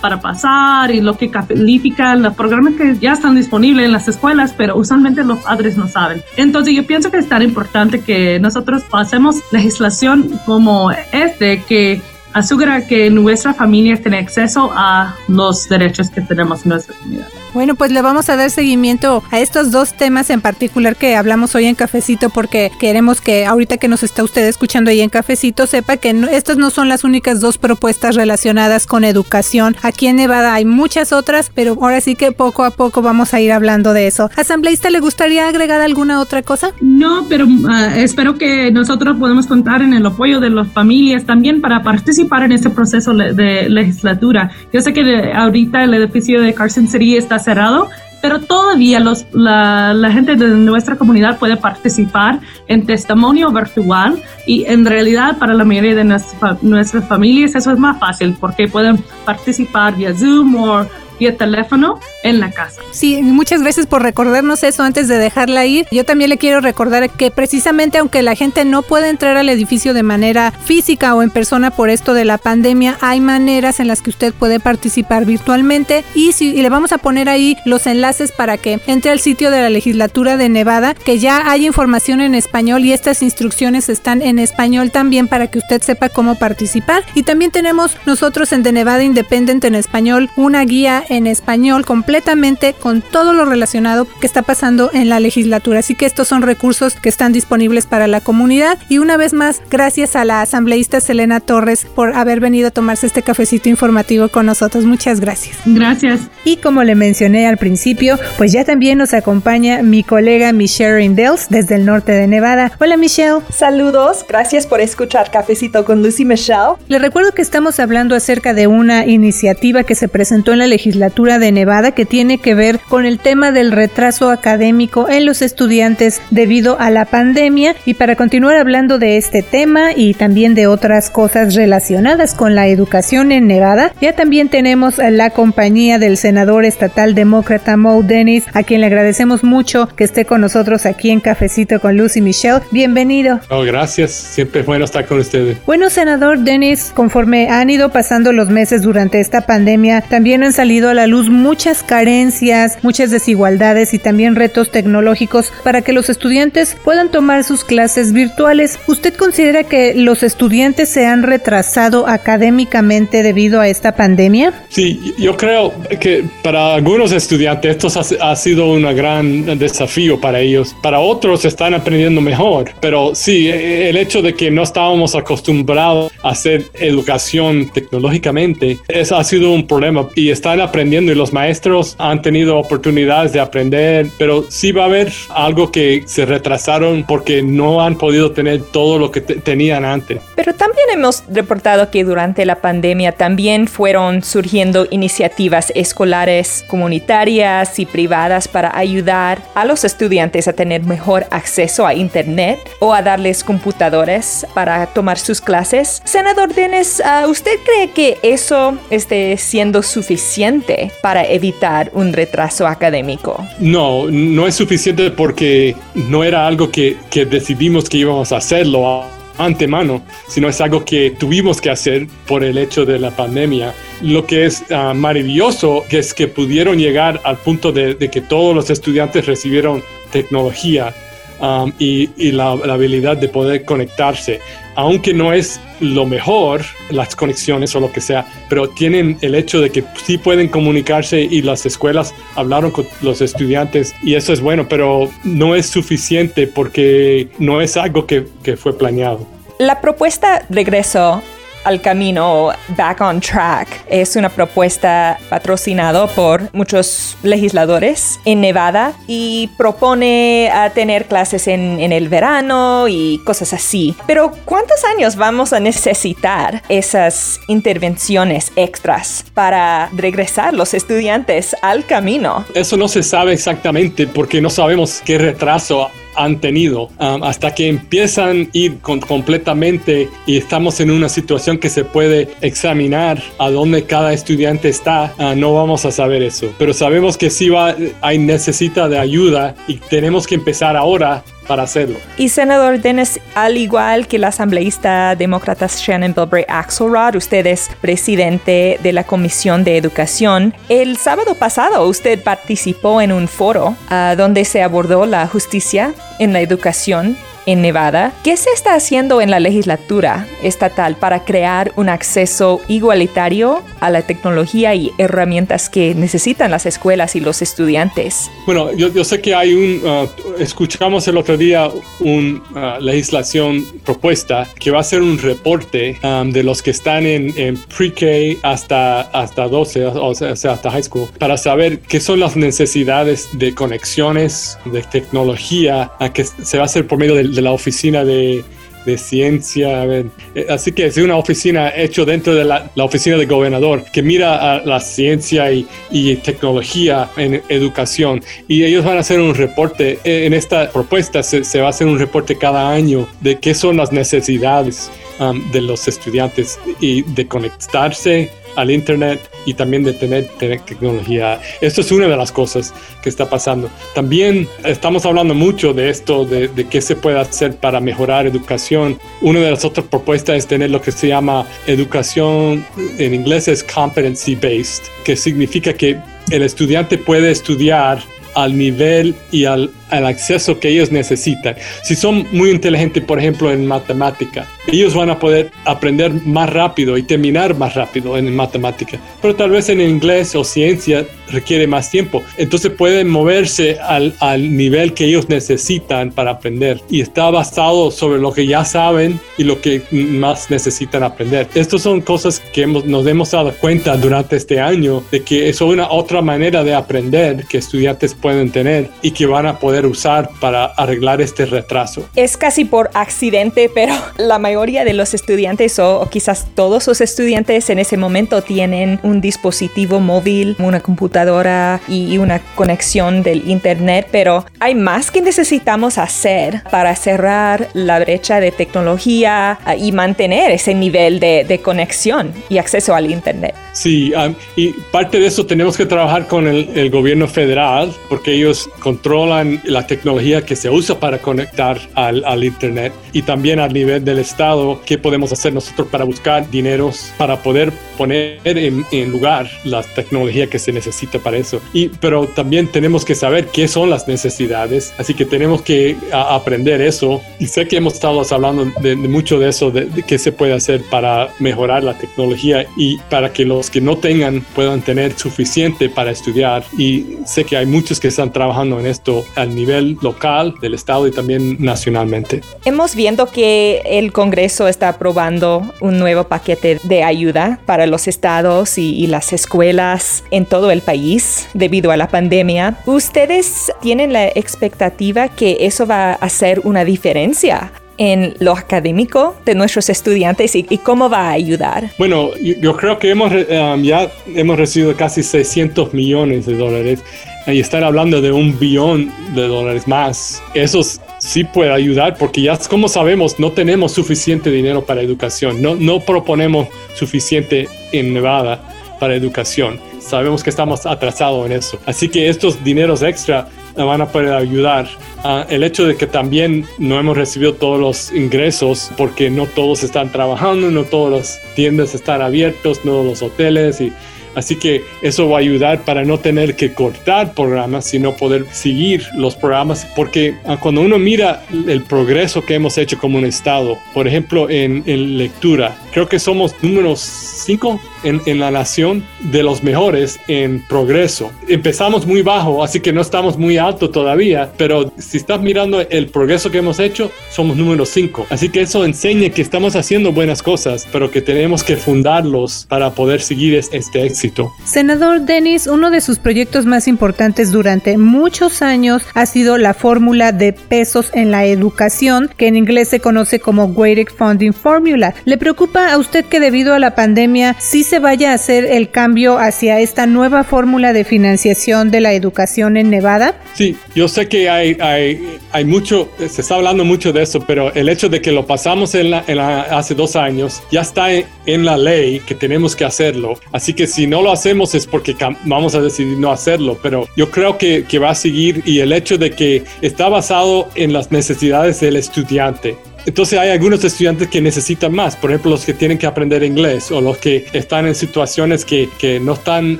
para 0.00 0.20
pasar 0.20 0.90
y 0.90 1.00
lo 1.00 1.16
que 1.18 1.30
califican, 1.30 2.22
los 2.22 2.34
programas 2.34 2.74
que 2.74 2.96
ya 2.98 3.12
están 3.12 3.34
disponibles 3.34 3.84
en 3.84 3.92
las 3.92 4.08
escuelas, 4.08 4.54
pero 4.56 4.76
usualmente 4.76 5.22
los 5.24 5.40
padres 5.40 5.76
no 5.76 5.88
saben. 5.88 6.22
Entonces 6.36 6.74
yo 6.74 6.86
pienso 6.86 7.10
que 7.10 7.18
es 7.18 7.28
tan 7.28 7.42
importante 7.42 8.00
que 8.00 8.40
nosotros 8.40 8.82
pasemos 8.90 9.36
legislación 9.52 10.40
como 10.46 10.90
este 11.12 11.62
que 11.64 12.00
asegura 12.34 12.86
que 12.86 13.08
nuestra 13.10 13.54
familia 13.54 13.96
tiene 13.96 14.18
acceso 14.18 14.70
a 14.74 15.16
los 15.28 15.68
derechos 15.68 16.10
que 16.10 16.20
tenemos 16.20 16.64
en 16.64 16.70
nuestra 16.70 16.94
comunidad. 16.96 17.28
Bueno, 17.54 17.76
pues 17.76 17.92
le 17.92 18.02
vamos 18.02 18.28
a 18.30 18.36
dar 18.36 18.50
seguimiento 18.50 19.22
a 19.30 19.38
estos 19.38 19.70
dos 19.70 19.96
temas 19.96 20.28
en 20.30 20.40
particular 20.40 20.96
que 20.96 21.14
hablamos 21.14 21.54
hoy 21.54 21.66
en 21.66 21.76
Cafecito 21.76 22.28
porque 22.28 22.72
queremos 22.80 23.20
que 23.20 23.46
ahorita 23.46 23.76
que 23.76 23.86
nos 23.86 24.02
está 24.02 24.24
usted 24.24 24.44
escuchando 24.48 24.90
ahí 24.90 25.00
en 25.00 25.08
Cafecito 25.08 25.68
sepa 25.68 25.96
que 25.96 26.10
estas 26.32 26.56
no 26.56 26.70
son 26.70 26.88
las 26.88 27.04
únicas 27.04 27.38
dos 27.38 27.56
propuestas 27.56 28.16
relacionadas 28.16 28.88
con 28.88 29.04
educación. 29.04 29.76
Aquí 29.82 30.08
en 30.08 30.16
Nevada 30.16 30.52
hay 30.52 30.64
muchas 30.64 31.12
otras, 31.12 31.52
pero 31.54 31.78
ahora 31.80 32.00
sí 32.00 32.16
que 32.16 32.32
poco 32.32 32.64
a 32.64 32.72
poco 32.72 33.02
vamos 33.02 33.34
a 33.34 33.40
ir 33.40 33.52
hablando 33.52 33.92
de 33.92 34.08
eso. 34.08 34.30
¿Asambleísta 34.36 34.90
le 34.90 34.98
gustaría 34.98 35.46
agregar 35.46 35.80
alguna 35.80 36.18
otra 36.20 36.42
cosa? 36.42 36.72
No, 36.80 37.26
pero 37.28 37.46
ah, 37.68 37.92
espero 37.94 38.36
que 38.36 38.72
nosotros 38.72 39.16
podamos 39.16 39.46
contar 39.46 39.80
en 39.80 39.94
el 39.94 40.04
apoyo 40.04 40.40
de 40.40 40.50
las 40.50 40.66
familias 40.72 41.24
también 41.24 41.60
para 41.60 41.84
participar 41.84 42.42
en 42.42 42.50
este 42.50 42.70
proceso 42.70 43.14
de 43.14 43.68
legislatura. 43.70 44.50
Yo 44.72 44.80
sé 44.80 44.92
que 44.92 45.32
ahorita 45.32 45.84
el 45.84 45.94
edificio 45.94 46.42
de 46.42 46.52
Carson 46.52 46.88
City 46.88 47.16
está 47.16 47.43
cerrado, 47.44 47.90
pero 48.24 48.40
todavía 48.40 49.00
los, 49.00 49.26
la, 49.32 50.10
gente 50.10 50.34
de 50.34 50.48
nuestra 50.48 50.96
comunidad 50.96 51.38
puede 51.38 51.58
participar 51.58 52.40
en 52.68 52.86
testimonio 52.86 53.50
virtual 53.50 54.18
y 54.46 54.64
en 54.64 54.86
realidad 54.86 55.36
para 55.36 55.52
la 55.52 55.62
mayoría 55.62 55.94
de 55.94 56.04
nuestras, 56.04 57.06
familias 57.06 57.54
eso 57.54 57.70
es 57.70 57.78
más 57.78 57.98
fácil 57.98 58.34
porque 58.40 58.66
pueden 58.66 58.96
participar 59.26 59.94
vía 59.94 60.14
Zoom 60.14 60.54
o 60.54 60.86
vía 61.18 61.36
teléfono 61.36 62.00
en 62.22 62.40
la 62.40 62.50
casa. 62.50 62.80
Sí, 62.92 63.22
muchas 63.22 63.62
veces 63.62 63.86
por 63.86 64.02
recordarnos 64.02 64.62
eso 64.62 64.82
antes 64.82 65.08
de 65.08 65.18
dejarla 65.18 65.66
ir. 65.66 65.86
Yo 65.90 66.04
también 66.04 66.30
le 66.30 66.38
quiero 66.38 66.60
recordar 66.60 67.10
que 67.10 67.30
precisamente 67.30 67.98
aunque 67.98 68.22
la 68.22 68.34
gente 68.34 68.64
no 68.64 68.82
puede 68.82 69.08
entrar 69.08 69.36
al 69.36 69.48
edificio 69.48 69.94
de 69.94 70.02
manera 70.02 70.52
física 70.52 71.14
o 71.14 71.22
en 71.22 71.30
persona 71.30 71.70
por 71.70 71.90
esto 71.90 72.14
de 72.14 72.24
la 72.24 72.38
pandemia, 72.38 72.96
hay 73.00 73.20
maneras 73.20 73.80
en 73.80 73.88
las 73.88 74.02
que 74.02 74.10
usted 74.10 74.32
puede 74.32 74.60
participar 74.60 75.24
virtualmente 75.24 76.04
y, 76.14 76.32
si, 76.32 76.54
y 76.54 76.62
le 76.62 76.68
vamos 76.68 76.92
a 76.92 76.98
poner 76.98 77.28
ahí 77.28 77.56
los 77.64 77.86
enlaces 77.86 78.32
para 78.32 78.56
que 78.56 78.80
entre 78.86 79.10
al 79.10 79.20
sitio 79.20 79.50
de 79.50 79.60
la 79.60 79.70
legislatura 79.70 80.36
de 80.36 80.48
Nevada, 80.48 80.94
que 80.94 81.18
ya 81.18 81.50
hay 81.50 81.66
información 81.66 82.20
en 82.20 82.34
español 82.34 82.84
y 82.84 82.92
estas 82.92 83.22
instrucciones 83.22 83.88
están 83.88 84.22
en 84.22 84.38
español 84.38 84.90
también 84.90 85.28
para 85.28 85.48
que 85.48 85.58
usted 85.58 85.82
sepa 85.82 86.08
cómo 86.08 86.36
participar. 86.36 87.04
Y 87.14 87.22
también 87.22 87.50
tenemos 87.50 87.96
nosotros 88.06 88.52
en 88.52 88.62
The 88.62 88.72
Nevada 88.72 89.02
Independent 89.02 89.64
en 89.64 89.74
español 89.74 90.30
una 90.36 90.64
guía 90.64 91.03
en 91.08 91.26
español 91.26 91.84
completamente 91.84 92.72
con 92.72 93.02
todo 93.02 93.32
lo 93.32 93.44
relacionado 93.44 94.06
que 94.20 94.26
está 94.26 94.42
pasando 94.42 94.90
en 94.92 95.08
la 95.08 95.20
legislatura. 95.20 95.80
Así 95.80 95.94
que 95.94 96.06
estos 96.06 96.28
son 96.28 96.42
recursos 96.42 96.94
que 96.94 97.08
están 97.08 97.32
disponibles 97.32 97.86
para 97.86 98.06
la 98.06 98.20
comunidad. 98.20 98.78
Y 98.88 98.98
una 98.98 99.16
vez 99.16 99.32
más, 99.32 99.60
gracias 99.70 100.16
a 100.16 100.24
la 100.24 100.42
asambleísta 100.42 101.00
Selena 101.00 101.40
Torres 101.40 101.86
por 101.94 102.14
haber 102.14 102.40
venido 102.40 102.68
a 102.68 102.70
tomarse 102.70 103.06
este 103.06 103.22
cafecito 103.22 103.68
informativo 103.68 104.28
con 104.28 104.46
nosotros. 104.46 104.84
Muchas 104.84 105.20
gracias. 105.20 105.58
Gracias. 105.66 106.20
Y 106.44 106.56
como 106.56 106.82
le 106.84 106.94
mencioné 106.94 107.46
al 107.46 107.58
principio, 107.58 108.18
pues 108.38 108.52
ya 108.52 108.64
también 108.64 108.98
nos 108.98 109.14
acompaña 109.14 109.82
mi 109.82 110.02
colega 110.02 110.52
Michelle 110.52 110.96
Rindels 110.96 111.48
desde 111.50 111.76
el 111.76 111.84
norte 111.84 112.12
de 112.12 112.26
Nevada. 112.26 112.72
Hola 112.80 112.96
Michelle. 112.96 113.40
Saludos, 113.50 114.24
gracias 114.28 114.66
por 114.66 114.80
escuchar 114.80 115.30
Cafecito 115.30 115.84
con 115.84 116.02
Lucy 116.02 116.24
Michelle. 116.24 116.74
Le 116.88 116.98
recuerdo 116.98 117.32
que 117.32 117.42
estamos 117.42 117.78
hablando 117.78 118.14
acerca 118.14 118.54
de 118.54 118.66
una 118.66 119.06
iniciativa 119.06 119.84
que 119.84 119.94
se 119.94 120.08
presentó 120.08 120.52
en 120.52 120.58
la 120.60 120.66
legislatura 120.66 120.93
legislatura 120.94 121.40
de 121.40 121.50
Nevada 121.50 121.90
que 121.90 122.04
tiene 122.04 122.38
que 122.38 122.54
ver 122.54 122.78
con 122.88 123.04
el 123.04 123.18
tema 123.18 123.50
del 123.50 123.72
retraso 123.72 124.30
académico 124.30 125.08
en 125.08 125.26
los 125.26 125.42
estudiantes 125.42 126.22
debido 126.30 126.78
a 126.78 126.90
la 126.90 127.04
pandemia 127.04 127.74
y 127.84 127.94
para 127.94 128.14
continuar 128.14 128.56
hablando 128.56 129.00
de 129.00 129.16
este 129.16 129.42
tema 129.42 129.92
y 129.94 130.14
también 130.14 130.54
de 130.54 130.68
otras 130.68 131.10
cosas 131.10 131.56
relacionadas 131.56 132.34
con 132.34 132.54
la 132.54 132.68
educación 132.68 133.32
en 133.32 133.48
Nevada, 133.48 133.92
ya 134.00 134.12
también 134.12 134.48
tenemos 134.48 135.00
a 135.00 135.10
la 135.10 135.30
compañía 135.30 135.98
del 135.98 136.16
senador 136.16 136.64
estatal 136.64 137.16
demócrata 137.16 137.76
Mo 137.76 138.00
Dennis, 138.04 138.44
a 138.54 138.62
quien 138.62 138.80
le 138.80 138.86
agradecemos 138.86 139.42
mucho 139.42 139.88
que 139.96 140.04
esté 140.04 140.24
con 140.24 140.40
nosotros 140.40 140.86
aquí 140.86 141.10
en 141.10 141.18
Cafecito 141.18 141.80
con 141.80 141.96
Lucy 141.96 142.20
Michelle. 142.20 142.60
Bienvenido. 142.70 143.40
Oh, 143.50 143.62
gracias, 143.62 144.12
siempre 144.12 144.60
es 144.60 144.66
bueno 144.66 144.84
estar 144.84 145.06
con 145.06 145.18
ustedes. 145.18 145.58
Bueno, 145.66 145.90
senador 145.90 146.38
Dennis, 146.38 146.92
conforme 146.94 147.48
han 147.48 147.68
ido 147.68 147.90
pasando 147.90 148.32
los 148.32 148.48
meses 148.48 148.82
durante 148.82 149.18
esta 149.18 149.40
pandemia, 149.40 150.00
también 150.02 150.44
han 150.44 150.52
salido 150.52 150.83
a 150.88 150.94
la 150.94 151.06
luz 151.06 151.28
muchas 151.28 151.82
carencias, 151.82 152.78
muchas 152.82 153.10
desigualdades 153.10 153.94
y 153.94 153.98
también 153.98 154.36
retos 154.36 154.70
tecnológicos 154.70 155.52
para 155.62 155.82
que 155.82 155.92
los 155.92 156.08
estudiantes 156.08 156.76
puedan 156.84 157.10
tomar 157.10 157.44
sus 157.44 157.64
clases 157.64 158.12
virtuales. 158.12 158.78
¿Usted 158.86 159.14
considera 159.14 159.64
que 159.64 159.94
los 159.94 160.22
estudiantes 160.22 160.88
se 160.88 161.06
han 161.06 161.22
retrasado 161.22 162.06
académicamente 162.06 163.22
debido 163.22 163.60
a 163.60 163.68
esta 163.68 163.96
pandemia? 163.96 164.52
Sí, 164.68 165.14
yo 165.18 165.36
creo 165.36 165.72
que 166.00 166.24
para 166.42 166.74
algunos 166.74 167.12
estudiantes 167.12 167.76
esto 167.76 167.88
ha, 168.20 168.36
sido 168.36 168.72
un 168.72 168.82
gran 168.94 169.58
desafío 169.58 170.20
para 170.20 170.40
ellos. 170.40 170.74
Para 170.82 171.00
otros 171.00 171.44
están 171.44 171.74
aprendiendo 171.74 172.20
mejor, 172.20 172.70
pero 172.80 173.14
sí, 173.14 173.48
e, 173.48 173.88
el 173.88 173.96
hecho 173.96 174.22
de 174.22 174.34
que 174.34 174.50
no 174.50 174.62
estábamos 174.62 175.14
acostumbrados 175.14 176.12
a 176.22 176.30
hacer 176.30 176.64
educación 176.74 177.70
tecnológicamente, 177.72 178.78
eso 178.88 179.16
ha 179.16 179.24
sido 179.24 179.52
un 179.52 179.66
problema 179.66 180.08
y 180.14 180.30
están 180.30 180.60
aprendiendo 180.60 180.73
y 180.76 181.14
los 181.14 181.32
maestros 181.32 181.94
han 181.98 182.20
tenido 182.20 182.58
oportunidades 182.58 183.32
de 183.32 183.38
aprender, 183.38 184.08
pero 184.18 184.44
sí 184.48 184.72
va 184.72 184.82
a 184.82 184.86
haber 184.86 185.12
algo 185.28 185.70
que 185.70 186.02
se 186.06 186.26
retrasaron 186.26 187.04
porque 187.06 187.42
no 187.42 187.80
han 187.80 187.96
podido 187.96 188.32
tener 188.32 188.60
todo 188.60 188.98
lo 188.98 189.12
que 189.12 189.20
tenían 189.20 189.84
antes. 189.84 190.20
Pero 190.34 190.52
también 190.52 190.86
hemos 190.92 191.22
reportado 191.28 191.90
que 191.90 192.02
durante 192.02 192.44
la 192.44 192.56
pandemia 192.56 193.12
también 193.12 193.68
fueron 193.68 194.24
surgiendo 194.24 194.88
iniciativas 194.90 195.72
escolares 195.76 196.64
comunitarias 196.66 197.78
y 197.78 197.86
privadas 197.86 198.48
para 198.48 198.76
ayudar 198.76 199.42
a 199.54 199.64
los 199.64 199.84
estudiantes 199.84 200.48
a 200.48 200.54
tener 200.54 200.82
mejor 200.82 201.26
acceso 201.30 201.86
a 201.86 201.94
Internet 201.94 202.58
o 202.80 202.92
a 202.92 203.02
darles 203.02 203.44
computadores 203.44 204.44
para 204.54 204.86
tomar 204.86 205.18
sus 205.18 205.40
clases. 205.40 206.02
Senador 206.04 206.52
Dennis, 206.52 207.00
¿usted 207.28 207.58
cree 207.64 207.90
que 207.90 208.18
eso 208.22 208.76
esté 208.90 209.36
siendo 209.36 209.84
suficiente? 209.84 210.63
Para 211.02 211.24
evitar 211.24 211.90
un 211.94 212.12
retraso 212.12 212.66
académico? 212.66 213.46
No, 213.58 214.06
no 214.10 214.46
es 214.46 214.54
suficiente 214.54 215.10
porque 215.10 215.74
no 215.94 216.24
era 216.24 216.46
algo 216.46 216.70
que, 216.70 216.96
decidimos 217.12 217.88
que 217.88 217.98
íbamos 217.98 218.32
a 218.32 218.38
hacerlo 218.38 219.04
antemano, 219.36 220.02
sino 220.28 220.48
es 220.48 220.60
algo 220.60 220.84
que 220.84 221.10
tuvimos 221.10 221.60
que 221.60 221.70
hacer 221.70 222.06
por 222.26 222.44
el 222.44 222.56
hecho 222.56 222.84
de 222.84 222.98
la 222.98 223.10
pandemia. 223.10 223.74
Lo 224.00 224.26
que 224.26 224.46
es 224.46 224.64
uh, 224.70 224.94
maravilloso 224.94 225.84
es 225.90 226.14
que 226.14 226.28
pudieron 226.28 226.78
llegar 226.78 227.20
al 227.24 227.36
punto 227.38 227.72
de, 227.72 227.96
que 227.96 228.20
todos 228.20 228.54
los 228.54 228.70
estudiantes 228.70 229.26
recibieron 229.26 229.82
tecnología 230.12 230.94
um, 231.40 231.72
y, 231.78 232.08
la, 232.32 232.52
habilidad 232.52 233.16
de 233.16 233.28
poder 233.28 233.64
conectarse. 233.64 234.40
Aunque 234.76 235.14
no 235.14 235.32
es 235.32 235.60
lo 235.80 236.04
mejor, 236.04 236.62
las 236.90 237.14
conexiones 237.14 237.76
o 237.76 237.80
lo 237.80 237.92
que 237.92 238.00
sea, 238.00 238.26
pero 238.48 238.68
tienen 238.68 239.18
el 239.20 239.36
hecho 239.36 239.60
de 239.60 239.70
que 239.70 239.84
sí 240.04 240.18
pueden 240.18 240.48
comunicarse 240.48 241.20
y 241.20 241.42
las 241.42 241.64
escuelas 241.64 242.12
hablaron 242.34 242.72
con 242.72 242.84
los 243.00 243.20
estudiantes 243.20 243.94
y 244.02 244.14
eso 244.14 244.32
es 244.32 244.40
bueno, 244.40 244.66
pero 244.68 245.10
no 245.22 245.54
es 245.54 245.66
suficiente 245.66 246.48
porque 246.48 247.28
no 247.38 247.60
es 247.60 247.76
algo 247.76 248.06
que, 248.06 248.26
que 248.42 248.56
fue 248.56 248.76
planeado. 248.76 249.26
La 249.58 249.80
propuesta 249.80 250.44
regresó 250.50 251.22
al 251.64 251.80
camino, 251.80 252.52
Back 252.76 253.00
on 253.00 253.20
Track, 253.20 253.84
es 253.88 254.16
una 254.16 254.28
propuesta 254.28 255.18
patrocinada 255.28 256.06
por 256.06 256.52
muchos 256.54 257.16
legisladores 257.22 258.20
en 258.24 258.40
Nevada 258.40 258.92
y 259.06 259.50
propone 259.56 260.50
a 260.52 260.70
tener 260.70 261.06
clases 261.06 261.48
en, 261.48 261.80
en, 261.80 261.92
el 261.92 262.08
verano 262.08 262.86
y 262.88 263.20
cosas 263.24 263.52
así. 263.52 263.94
Pero 264.06 264.32
¿cuántos 264.44 264.84
años 264.84 265.16
vamos 265.16 265.52
a 265.52 265.60
necesitar 265.60 266.62
esas 266.68 267.40
intervenciones 267.48 268.52
extras 268.56 269.24
para 269.34 269.88
regresar 269.92 270.54
los 270.54 270.74
estudiantes 270.74 271.56
al 271.62 271.86
camino? 271.86 272.44
Eso 272.54 272.76
no 272.76 272.88
se 272.88 273.02
sabe 273.02 273.32
exactamente 273.32 274.06
porque 274.06 274.40
no 274.40 274.50
sabemos 274.50 275.00
qué 275.04 275.18
retraso 275.18 275.90
han 276.16 276.40
tenido 276.40 276.90
hasta 276.98 277.54
que 277.54 277.68
empiezan 277.68 278.42
a 278.42 278.48
ir 278.52 278.78
completamente 278.78 280.08
y 280.26 280.36
estamos 280.36 280.80
en 280.80 280.90
una 280.90 281.08
situación 281.08 281.58
que 281.58 281.68
se 281.68 281.84
puede 281.84 282.28
examinar 282.40 283.22
a 283.38 283.50
dónde 283.50 283.84
cada 283.84 284.12
estudiante 284.12 284.68
está, 284.68 285.14
uh, 285.18 285.36
no 285.36 285.54
vamos 285.54 285.84
a 285.84 285.90
saber 285.90 286.22
eso. 286.22 286.52
Pero 286.58 286.72
sabemos 286.72 287.16
que 287.16 287.30
sí 287.30 287.48
va, 287.48 287.74
hay 288.00 288.18
necesita 288.18 288.88
de 288.88 288.98
ayuda 288.98 289.54
y 289.68 289.74
tenemos 289.74 290.26
que 290.26 290.34
empezar 290.34 290.76
ahora 290.76 291.24
para 291.46 291.62
hacerlo. 291.62 291.98
Y 292.16 292.28
senador 292.28 292.80
Dennis, 292.80 293.20
al 293.34 293.56
igual 293.56 294.06
que 294.06 294.18
la 294.18 294.28
asambleísta 294.28 295.14
demócrata 295.16 295.66
Shannon 295.68 296.14
Bilbray 296.14 296.44
Axelrod, 296.48 297.16
usted 297.16 297.46
es 297.46 297.70
presidente 297.80 298.78
de 298.82 298.92
la 298.92 299.04
Comisión 299.04 299.64
de 299.64 299.76
Educación. 299.76 300.54
El 300.68 300.96
sábado 300.96 301.34
pasado 301.34 301.86
usted 301.86 302.22
participó 302.22 303.00
en 303.00 303.12
un 303.12 303.28
foro 303.28 303.76
ah, 303.88 304.14
donde 304.16 304.44
se 304.44 304.62
abordó 304.62 305.06
la 305.06 305.26
justicia 305.26 305.94
en 306.18 306.32
la 306.32 306.40
educación 306.40 307.16
en 307.46 307.62
Nevada. 307.62 308.12
¿Qué 308.22 308.36
se 308.36 308.50
está 308.50 308.74
haciendo 308.74 309.20
en 309.20 309.30
la 309.30 309.40
legislatura 309.40 310.26
estatal 310.42 310.96
para 310.96 311.24
crear 311.24 311.72
un 311.76 311.88
acceso 311.88 312.60
igualitario 312.68 313.62
a 313.80 313.90
la 313.90 314.02
tecnología 314.02 314.74
y 314.74 314.92
herramientas 314.98 315.68
que 315.68 315.94
necesitan 315.94 316.50
las 316.50 316.66
escuelas 316.66 317.16
y 317.16 317.20
los 317.20 317.42
estudiantes? 317.42 318.30
Bueno, 318.46 318.72
yo, 318.72 319.04
sé 319.04 319.20
que 319.20 319.34
hay 319.34 319.54
un, 319.54 319.86
uh, 319.86 320.08
escuchamos 320.38 321.06
el 321.08 321.16
otro 321.16 321.36
día 321.36 321.70
una 322.00 322.78
uh, 322.78 322.80
legislación 322.80 323.64
propuesta 323.84 324.46
que 324.58 324.70
va 324.70 324.80
a 324.80 324.82
ser 324.82 325.02
un 325.02 325.18
reporte 325.18 325.98
um, 326.02 326.30
de 326.30 326.42
los 326.42 326.62
que 326.62 326.70
están 326.70 327.06
en, 327.06 327.56
pre-K 327.76 328.38
hasta, 328.42 329.02
hasta 329.02 329.48
12, 329.48 329.86
o 329.86 330.14
sea, 330.14 330.52
hasta 330.52 330.70
high 330.70 330.82
school, 330.82 331.08
para 331.18 331.36
saber 331.36 331.80
qué 331.80 332.00
son 332.00 332.20
las 332.20 332.36
necesidades 332.36 333.28
de 333.32 333.54
conexiones, 333.54 334.58
de 334.64 334.82
tecnología, 334.82 335.90
a 335.98 336.12
que 336.12 336.24
se 336.24 336.56
va 336.56 336.64
a 336.64 336.66
hacer 336.66 336.86
por 336.86 336.98
medio 336.98 337.14
del 337.14 337.33
de 337.34 337.42
la 337.42 337.52
oficina 337.52 338.04
de, 338.04 338.44
de 338.84 338.98
ciencia. 338.98 339.84
Eh, 339.84 340.06
así 340.48 340.72
que 340.72 340.86
es 340.86 340.96
una 340.96 341.16
oficina 341.16 341.72
hecho 341.74 342.04
dentro 342.04 342.34
de 342.34 342.44
la, 342.44 342.70
oficina 342.76 343.16
del 343.16 343.26
gobernador 343.26 343.84
que 343.92 344.02
mira 344.02 344.62
la 344.64 344.80
ciencia 344.80 345.50
y, 345.52 345.66
y, 345.90 346.16
tecnología 346.16 347.10
en 347.16 347.42
educación. 347.48 348.22
Y 348.48 348.64
ellos 348.64 348.84
van 348.84 348.96
a 348.96 349.00
hacer 349.00 349.20
un 349.20 349.34
reporte. 349.34 349.98
En 350.04 350.34
esta 350.34 350.70
propuesta 350.70 351.22
se, 351.22 351.44
se 351.44 351.60
va 351.60 351.68
a 351.68 351.70
hacer 351.70 351.86
un 351.86 351.98
reporte 351.98 352.36
cada 352.36 352.70
año 352.70 353.08
de 353.20 353.38
qué 353.38 353.54
son 353.54 353.76
las 353.76 353.92
necesidades 353.92 354.90
um, 355.18 355.50
de 355.52 355.60
los 355.62 355.88
estudiantes 355.88 356.58
y 356.80 357.02
de 357.02 357.26
conectarse 357.26 358.30
al 358.56 358.70
Internet 358.70 359.20
y 359.46 359.54
también 359.54 359.84
de 359.84 359.92
tener, 359.92 360.28
tecnología. 360.38 361.40
Esto 361.60 361.80
es 361.80 361.92
una 361.92 362.06
de 362.06 362.16
las 362.16 362.32
cosas 362.32 362.72
que 363.02 363.08
está 363.08 363.28
pasando. 363.28 363.70
También 363.94 364.48
estamos 364.64 365.04
hablando 365.06 365.34
mucho 365.34 365.72
de 365.72 365.90
esto, 365.90 366.24
de, 366.24 366.48
de 366.48 366.66
qué 366.66 366.80
se 366.80 366.96
puede 366.96 367.18
hacer 367.18 367.56
para 367.56 367.80
mejorar 367.80 368.26
educación. 368.26 368.98
Una 369.20 369.40
de 369.40 369.50
las 369.50 369.64
otras 369.64 369.86
propuestas 369.86 370.36
es 370.36 370.46
tener 370.46 370.70
lo 370.70 370.80
que 370.80 370.92
se 370.92 371.08
llama 371.08 371.46
educación, 371.66 372.64
en 372.98 373.14
inglés 373.14 373.48
es 373.48 373.62
competency 373.62 374.34
based, 374.34 374.84
que 375.04 375.16
significa 375.16 375.72
que 375.72 375.98
el 376.30 376.42
estudiante 376.42 376.98
puede 376.98 377.30
estudiar 377.30 377.98
al 378.34 378.56
nivel 378.56 379.14
y 379.30 379.44
al, 379.44 379.70
al, 379.96 380.06
acceso 380.06 380.58
que 380.60 380.68
ellos 380.68 380.92
necesitan. 380.92 381.56
Si 381.82 381.94
son 381.94 382.26
muy 382.32 382.50
inteligentes, 382.50 383.02
por 383.02 383.18
ejemplo, 383.18 383.50
en 383.50 383.66
matemática, 383.66 384.46
ellos 384.66 384.94
van 384.94 385.10
a 385.10 385.18
poder 385.18 385.50
aprender 385.64 386.12
más 386.24 386.50
rápido 386.50 386.96
y 386.96 387.02
terminar 387.02 387.56
más 387.56 387.74
rápido 387.74 388.16
en 388.16 388.34
matemática. 388.34 388.98
Pero 389.20 389.34
tal 389.34 389.50
vez 389.50 389.68
en 389.68 389.80
inglés 389.80 390.34
o 390.34 390.44
ciencia 390.44 391.04
requiere 391.30 391.66
más 391.66 391.90
tiempo. 391.90 392.22
Entonces 392.36 392.70
pueden 392.72 393.08
moverse 393.08 393.78
al, 393.80 394.14
al 394.20 394.56
nivel 394.56 394.94
que 394.94 395.06
ellos 395.06 395.28
necesitan 395.28 396.10
para 396.10 396.32
aprender. 396.32 396.80
Y 396.90 397.00
está 397.00 397.30
basado 397.30 397.90
sobre 397.90 398.20
lo 398.20 398.32
que 398.32 398.46
ya 398.46 398.64
saben 398.64 399.20
y 399.36 399.44
lo 399.44 399.60
que 399.60 399.82
más 399.90 400.50
necesitan 400.50 401.02
aprender. 401.02 401.48
Estas 401.54 401.82
son 401.82 402.00
cosas 402.00 402.40
que 402.52 402.62
hemos, 402.62 402.84
nos 402.84 403.06
hemos 403.06 403.30
dado 403.30 403.52
cuenta 403.52 403.96
durante 403.96 404.36
este 404.36 404.60
año 404.60 405.02
de 405.10 405.22
que 405.22 405.48
es 405.48 405.60
una 405.60 405.90
otra 405.90 406.22
manera 406.22 406.64
de 406.64 406.74
aprender 406.74 407.44
que 407.46 407.58
estudiantes 407.58 408.14
pueden 408.14 408.50
tener 408.50 408.90
y 409.02 409.10
que 409.10 409.26
van 409.26 409.46
a 409.46 409.58
poder 409.58 409.83
usar 409.86 410.30
para 410.40 410.66
arreglar 410.66 411.20
este 411.20 411.46
retraso. 411.46 412.08
Es 412.16 412.36
casi 412.36 412.64
por 412.64 412.90
accidente, 412.94 413.70
pero 413.74 413.94
la 414.16 414.38
mayoría 414.38 414.84
de 414.84 414.92
los 414.92 415.14
estudiantes 415.14 415.78
o, 415.78 416.08
quizás 416.10 416.46
todos 416.54 416.86
los 416.86 417.00
estudiantes 417.00 417.70
en 417.70 417.78
ese 417.78 417.96
momento 417.96 418.42
tienen 418.42 419.00
un 419.02 419.20
dispositivo 419.20 420.00
móvil, 420.00 420.56
una 420.58 420.80
computadora 420.80 421.80
y 421.88 422.18
una 422.18 422.40
conexión 422.54 423.22
del 423.22 423.48
internet, 423.48 424.08
pero 424.10 424.44
hay 424.60 424.74
más 424.74 425.10
que 425.10 425.20
necesitamos 425.20 425.98
hacer 425.98 426.62
para 426.70 426.94
cerrar 426.96 427.68
la 427.74 427.98
brecha 427.98 428.40
de 428.40 428.50
tecnología 428.52 429.58
ah, 429.64 429.76
y 429.76 429.92
mantener 429.92 430.50
ese 430.50 430.74
nivel 430.74 431.20
de, 431.20 431.44
de 431.44 431.58
conexión 431.60 432.32
y 432.48 432.58
acceso 432.58 432.94
al 432.94 433.10
internet. 433.10 433.54
Sí, 433.72 434.12
um, 434.14 434.34
y 434.56 434.68
parte 434.92 435.18
de 435.18 435.26
eso 435.26 435.46
tenemos 435.46 435.76
que 435.76 435.86
trabajar 435.86 436.26
con 436.26 436.46
el, 436.46 436.68
el 436.74 436.90
gobierno 436.90 437.26
federal 437.26 437.92
porque 438.08 438.32
ellos 438.32 438.68
controlan 438.78 439.60
la 439.64 439.86
tecnología 439.86 440.42
que 440.42 440.56
se 440.56 440.70
usa 440.70 440.98
para 440.98 441.18
conectar 441.18 441.80
al, 441.94 442.24
al 442.24 442.44
internet 442.44 442.92
y 443.12 443.22
también 443.22 443.60
a 443.60 443.68
nivel 443.68 444.04
del 444.04 444.18
estado 444.18 444.80
qué 444.84 444.98
podemos 444.98 445.32
hacer 445.32 445.52
nosotros 445.52 445.88
para 445.88 446.04
buscar 446.04 446.50
dineros 446.50 447.12
para 447.18 447.42
poder 447.42 447.72
poner 447.96 448.38
en, 448.44 448.84
en, 448.90 449.10
lugar 449.10 449.48
la 449.64 449.82
tecnología 449.82 450.48
que 450.48 450.58
se 450.58 450.72
necesita 450.72 451.18
para 451.18 451.36
eso. 451.36 451.60
Y, 451.72 451.88
pero 451.88 452.26
también 452.26 452.68
tenemos 452.68 453.04
que 453.04 453.14
saber 453.14 453.48
qué 453.48 453.68
son 453.68 453.90
las 453.90 454.08
necesidades, 454.08 454.92
así 454.98 455.14
que 455.14 455.24
tenemos 455.24 455.62
que 455.62 455.96
aprender 456.12 456.80
eso. 456.80 457.20
Y 457.38 457.46
sé 457.46 457.66
que 457.68 457.76
hemos 457.76 457.94
estado 457.94 458.22
hablando 458.30 458.66
de, 458.80 458.96
mucho 458.96 459.38
de 459.38 459.48
eso, 459.48 459.70
de, 459.70 459.88
qué 460.06 460.18
se 460.18 460.32
puede 460.32 460.52
hacer 460.52 460.82
para 460.90 461.28
mejorar 461.38 461.84
la 461.84 461.96
tecnología 461.96 462.66
y 462.76 462.98
para 463.10 463.32
que 463.32 463.44
los 463.44 463.70
que 463.70 463.80
no 463.80 463.96
tengan 463.98 464.40
puedan 464.54 464.82
tener 464.82 465.16
suficiente 465.16 465.88
para 465.88 466.10
estudiar. 466.10 466.64
Y 466.76 467.18
sé 467.26 467.44
que 467.44 467.56
hay 467.56 467.66
muchos 467.66 468.00
que 468.00 468.08
están 468.08 468.32
trabajando 468.32 468.80
en 468.80 468.86
esto 468.86 469.24
al 469.36 469.53
nivel 469.54 469.96
local, 470.02 470.54
del 470.60 470.74
Estado 470.74 471.06
y 471.06 471.12
también 471.12 471.56
nacionalmente. 471.58 472.40
Hemos 472.64 472.94
viendo 472.94 473.26
que 473.26 473.82
el 473.84 474.12
Congreso 474.12 474.68
está 474.68 474.88
aprobando 474.88 475.62
un 475.80 475.98
nuevo 475.98 476.24
paquete 476.24 476.80
de 476.82 477.02
ayuda 477.02 477.60
para 477.66 477.86
los 477.86 478.08
estados 478.08 478.78
y, 478.78 479.04
las 479.04 479.34
escuelas 479.34 480.24
en 480.30 480.46
todo 480.46 480.70
el 480.70 480.80
país 480.80 481.46
debido 481.52 481.90
a 481.90 481.96
la 481.96 482.08
pandemia. 482.08 482.78
¿Ustedes 482.86 483.70
tienen 483.82 484.12
la 484.12 484.26
expectativa 484.28 485.28
que 485.28 485.58
eso 485.60 485.86
va 485.86 486.12
a 486.12 486.14
hacer 486.14 486.60
una 486.64 486.84
diferencia 486.84 487.70
en 487.98 488.34
lo 488.40 488.52
académico 488.52 489.36
de 489.44 489.54
nuestros 489.54 489.88
estudiantes 489.88 490.54
y, 490.54 490.64
cómo 490.78 491.08
va 491.08 491.28
a 491.28 491.32
ayudar? 491.32 491.90
Bueno, 491.98 492.30
yo, 492.36 492.76
creo 492.76 492.98
que 492.98 493.10
hemos, 493.10 493.32
um, 493.32 493.82
ya 493.82 494.10
hemos 494.34 494.58
recibido 494.58 494.96
casi 494.96 495.22
600 495.22 495.94
millones 495.94 496.46
de 496.46 496.56
dólares 496.56 497.04
y 497.46 497.60
están 497.60 497.84
hablando 497.84 498.20
de 498.20 498.32
un 498.32 498.58
billón 498.58 499.12
de 499.34 499.46
dólares 499.46 499.86
más. 499.86 500.42
Esos 500.54 501.00
sí 501.18 501.44
puede 501.44 501.72
ayudar 501.72 502.16
porque 502.16 502.42
ya 502.42 502.56
como 502.68 502.88
sabemos 502.88 503.38
no 503.38 503.52
tenemos 503.52 503.92
suficiente 503.92 504.50
dinero 504.50 504.84
para 504.84 505.02
educación, 505.02 505.60
no, 505.60 505.74
no 505.74 506.00
proponemos 506.00 506.68
suficiente 506.94 507.68
en 507.92 508.14
Nevada 508.14 508.62
para 508.98 509.14
educación. 509.14 509.80
Sabemos 509.98 510.42
que 510.42 510.50
estamos 510.50 510.86
atrasados 510.86 511.46
en 511.46 511.52
eso. 511.52 511.78
Así 511.86 512.08
que 512.08 512.28
estos 512.28 512.62
dineros 512.62 513.02
extra 513.02 513.48
van 513.82 514.00
a 514.00 514.06
poder 514.06 514.34
ayudar. 514.34 514.86
Uh, 515.24 515.44
el 515.48 515.64
hecho 515.64 515.86
de 515.86 515.96
que 515.96 516.06
también 516.06 516.64
no 516.78 516.98
hemos 516.98 517.16
recibido 517.16 517.54
todos 517.54 517.80
los 517.80 518.12
ingresos 518.12 518.90
porque 518.96 519.30
no 519.30 519.46
todos 519.46 519.82
están 519.82 520.12
trabajando, 520.12 520.70
no 520.70 520.84
todas 520.84 521.12
las 521.12 521.54
tiendas 521.56 521.94
están 521.94 522.22
abiertos, 522.22 522.84
no 522.84 523.02
los 523.02 523.22
hoteles 523.22 523.80
y 523.80 523.92
Así 524.34 524.56
que 524.56 524.82
eso 525.02 525.28
va 525.28 525.38
a 525.38 525.40
ayudar 525.40 525.84
para 525.84 526.04
no 526.04 526.18
tener 526.18 526.56
que 526.56 526.72
cortar 526.72 527.34
programas, 527.34 527.84
sino 527.84 528.16
poder 528.16 528.46
seguir 528.52 529.04
los 529.16 529.36
programas, 529.36 529.86
porque 529.96 530.36
ah, 530.46 530.58
cuando 530.60 530.80
uno 530.80 530.98
mira 530.98 531.42
el 531.68 531.82
progreso 531.82 532.44
que 532.44 532.54
hemos 532.54 532.78
hecho 532.78 532.98
como 532.98 533.18
un 533.18 533.24
Estado, 533.24 533.78
por 533.92 534.06
ejemplo, 534.08 534.50
en, 534.50 534.82
en 534.86 535.18
lectura, 535.18 535.76
creo 535.94 536.08
que 536.08 536.18
somos 536.18 536.54
números 536.60 537.00
5 537.00 537.80
en, 538.02 538.20
en, 538.26 538.40
la 538.40 538.50
nación 538.50 539.04
de 539.20 539.44
los 539.44 539.62
mejores 539.62 540.18
en 540.26 540.60
progreso. 540.60 541.30
Empezamos 541.48 542.04
muy 542.04 542.20
bajo, 542.20 542.64
así 542.64 542.80
que 542.80 542.92
no 542.92 543.00
estamos 543.00 543.38
muy 543.38 543.58
alto 543.58 543.90
todavía, 543.90 544.50
pero 544.58 544.92
si 544.98 545.18
estás 545.18 545.40
mirando 545.40 545.80
el 545.80 546.08
progreso 546.08 546.50
que 546.50 546.58
hemos 546.58 546.80
hecho, 546.80 547.12
somos 547.30 547.56
número 547.56 547.86
5. 547.86 548.26
Así 548.28 548.48
que 548.48 548.62
eso 548.62 548.84
enseña 548.84 549.30
que 549.30 549.40
estamos 549.40 549.76
haciendo 549.76 550.12
buenas 550.12 550.42
cosas, 550.42 550.86
pero 550.90 551.12
que 551.12 551.22
tenemos 551.22 551.62
que 551.62 551.76
fundarlos 551.76 552.66
para 552.68 552.90
poder 552.90 553.20
seguir 553.20 553.54
este 553.54 554.04
éxito. 554.04 554.50
Senador 554.64 555.20
Dennis, 555.20 555.68
uno 555.68 555.92
de 555.92 556.00
sus 556.00 556.18
proyectos 556.18 556.66
más 556.66 556.88
importantes 556.88 557.52
durante 557.52 557.98
muchos 557.98 558.62
años 558.62 559.04
ha 559.14 559.26
sido 559.26 559.58
la 559.58 559.74
fórmula 559.74 560.32
de 560.32 560.52
pesos 560.52 561.10
en 561.14 561.30
la 561.30 561.44
educación, 561.44 562.28
que 562.36 562.48
en 562.48 562.56
inglés 562.56 562.88
se 562.88 562.98
conoce 562.98 563.38
como 563.38 563.66
Weighted 563.66 564.08
Funding 564.08 564.52
Formula. 564.52 565.14
¿Le 565.24 565.38
preocupa 565.38 565.83
a 565.92 565.98
usted 565.98 566.24
que 566.24 566.40
debido 566.40 566.74
a 566.74 566.78
la 566.78 566.94
pandemia 566.94 567.56
sí 567.58 567.84
se 567.84 567.98
vaya 567.98 568.32
a 568.32 568.34
hacer 568.34 568.64
el 568.64 568.90
cambio 568.90 569.38
hacia 569.38 569.80
esta 569.80 570.06
nueva 570.06 570.44
fórmula 570.44 570.92
de 570.92 571.04
financiación 571.04 571.90
de 571.90 572.00
la 572.00 572.12
educación 572.12 572.76
en 572.76 572.90
Nevada? 572.90 573.34
Sí, 573.54 573.76
yo 573.94 574.08
sé 574.08 574.28
que 574.28 574.48
hay, 574.48 574.76
hay, 574.80 575.38
hay 575.52 575.64
mucho, 575.64 576.08
se 576.18 576.40
está 576.40 576.56
hablando 576.56 576.84
mucho 576.84 577.12
de 577.12 577.22
eso, 577.22 577.40
pero 577.46 577.72
el 577.74 577.88
hecho 577.88 578.08
de 578.08 578.20
que 578.20 578.32
lo 578.32 578.46
pasamos 578.46 578.94
en 578.94 579.10
la, 579.10 579.24
en 579.26 579.36
la, 579.36 579.62
hace 579.62 579.94
dos 579.94 580.16
años 580.16 580.62
ya 580.70 580.80
está 580.80 581.12
en, 581.12 581.26
en 581.46 581.64
la 581.64 581.76
ley 581.76 582.20
que 582.20 582.34
tenemos 582.34 582.74
que 582.74 582.84
hacerlo. 582.84 583.38
Así 583.52 583.74
que 583.74 583.86
si 583.86 584.06
no 584.06 584.22
lo 584.22 584.32
hacemos 584.32 584.74
es 584.74 584.86
porque 584.86 585.14
vamos 585.44 585.74
a 585.74 585.80
decidir 585.80 586.18
no 586.18 586.30
hacerlo, 586.30 586.78
pero 586.82 587.08
yo 587.16 587.30
creo 587.30 587.58
que, 587.58 587.84
que 587.84 587.98
va 587.98 588.10
a 588.10 588.14
seguir 588.14 588.62
y 588.64 588.80
el 588.80 588.92
hecho 588.92 589.18
de 589.18 589.30
que 589.30 589.64
está 589.82 590.08
basado 590.08 590.68
en 590.74 590.92
las 590.92 591.10
necesidades 591.12 591.80
del 591.80 591.96
estudiante. 591.96 592.76
Entonces 593.06 593.38
hay 593.38 593.50
algunos 593.50 593.84
estudiantes 593.84 594.28
que 594.28 594.40
necesitan 594.40 594.92
más, 594.92 595.14
por 595.16 595.30
ejemplo 595.30 595.50
los 595.50 595.64
que 595.64 595.74
tienen 595.74 595.98
que 595.98 596.06
aprender 596.06 596.42
inglés 596.42 596.90
o 596.90 597.00
los 597.00 597.18
que 597.18 597.44
están 597.52 597.86
en 597.86 597.94
situaciones 597.94 598.64
que, 598.64 598.88
que 598.98 599.20
no 599.20 599.34
están 599.34 599.78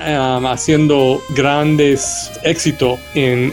um, 0.00 0.46
haciendo 0.46 1.22
grandes 1.30 2.30
éxito 2.42 2.98
en 3.14 3.52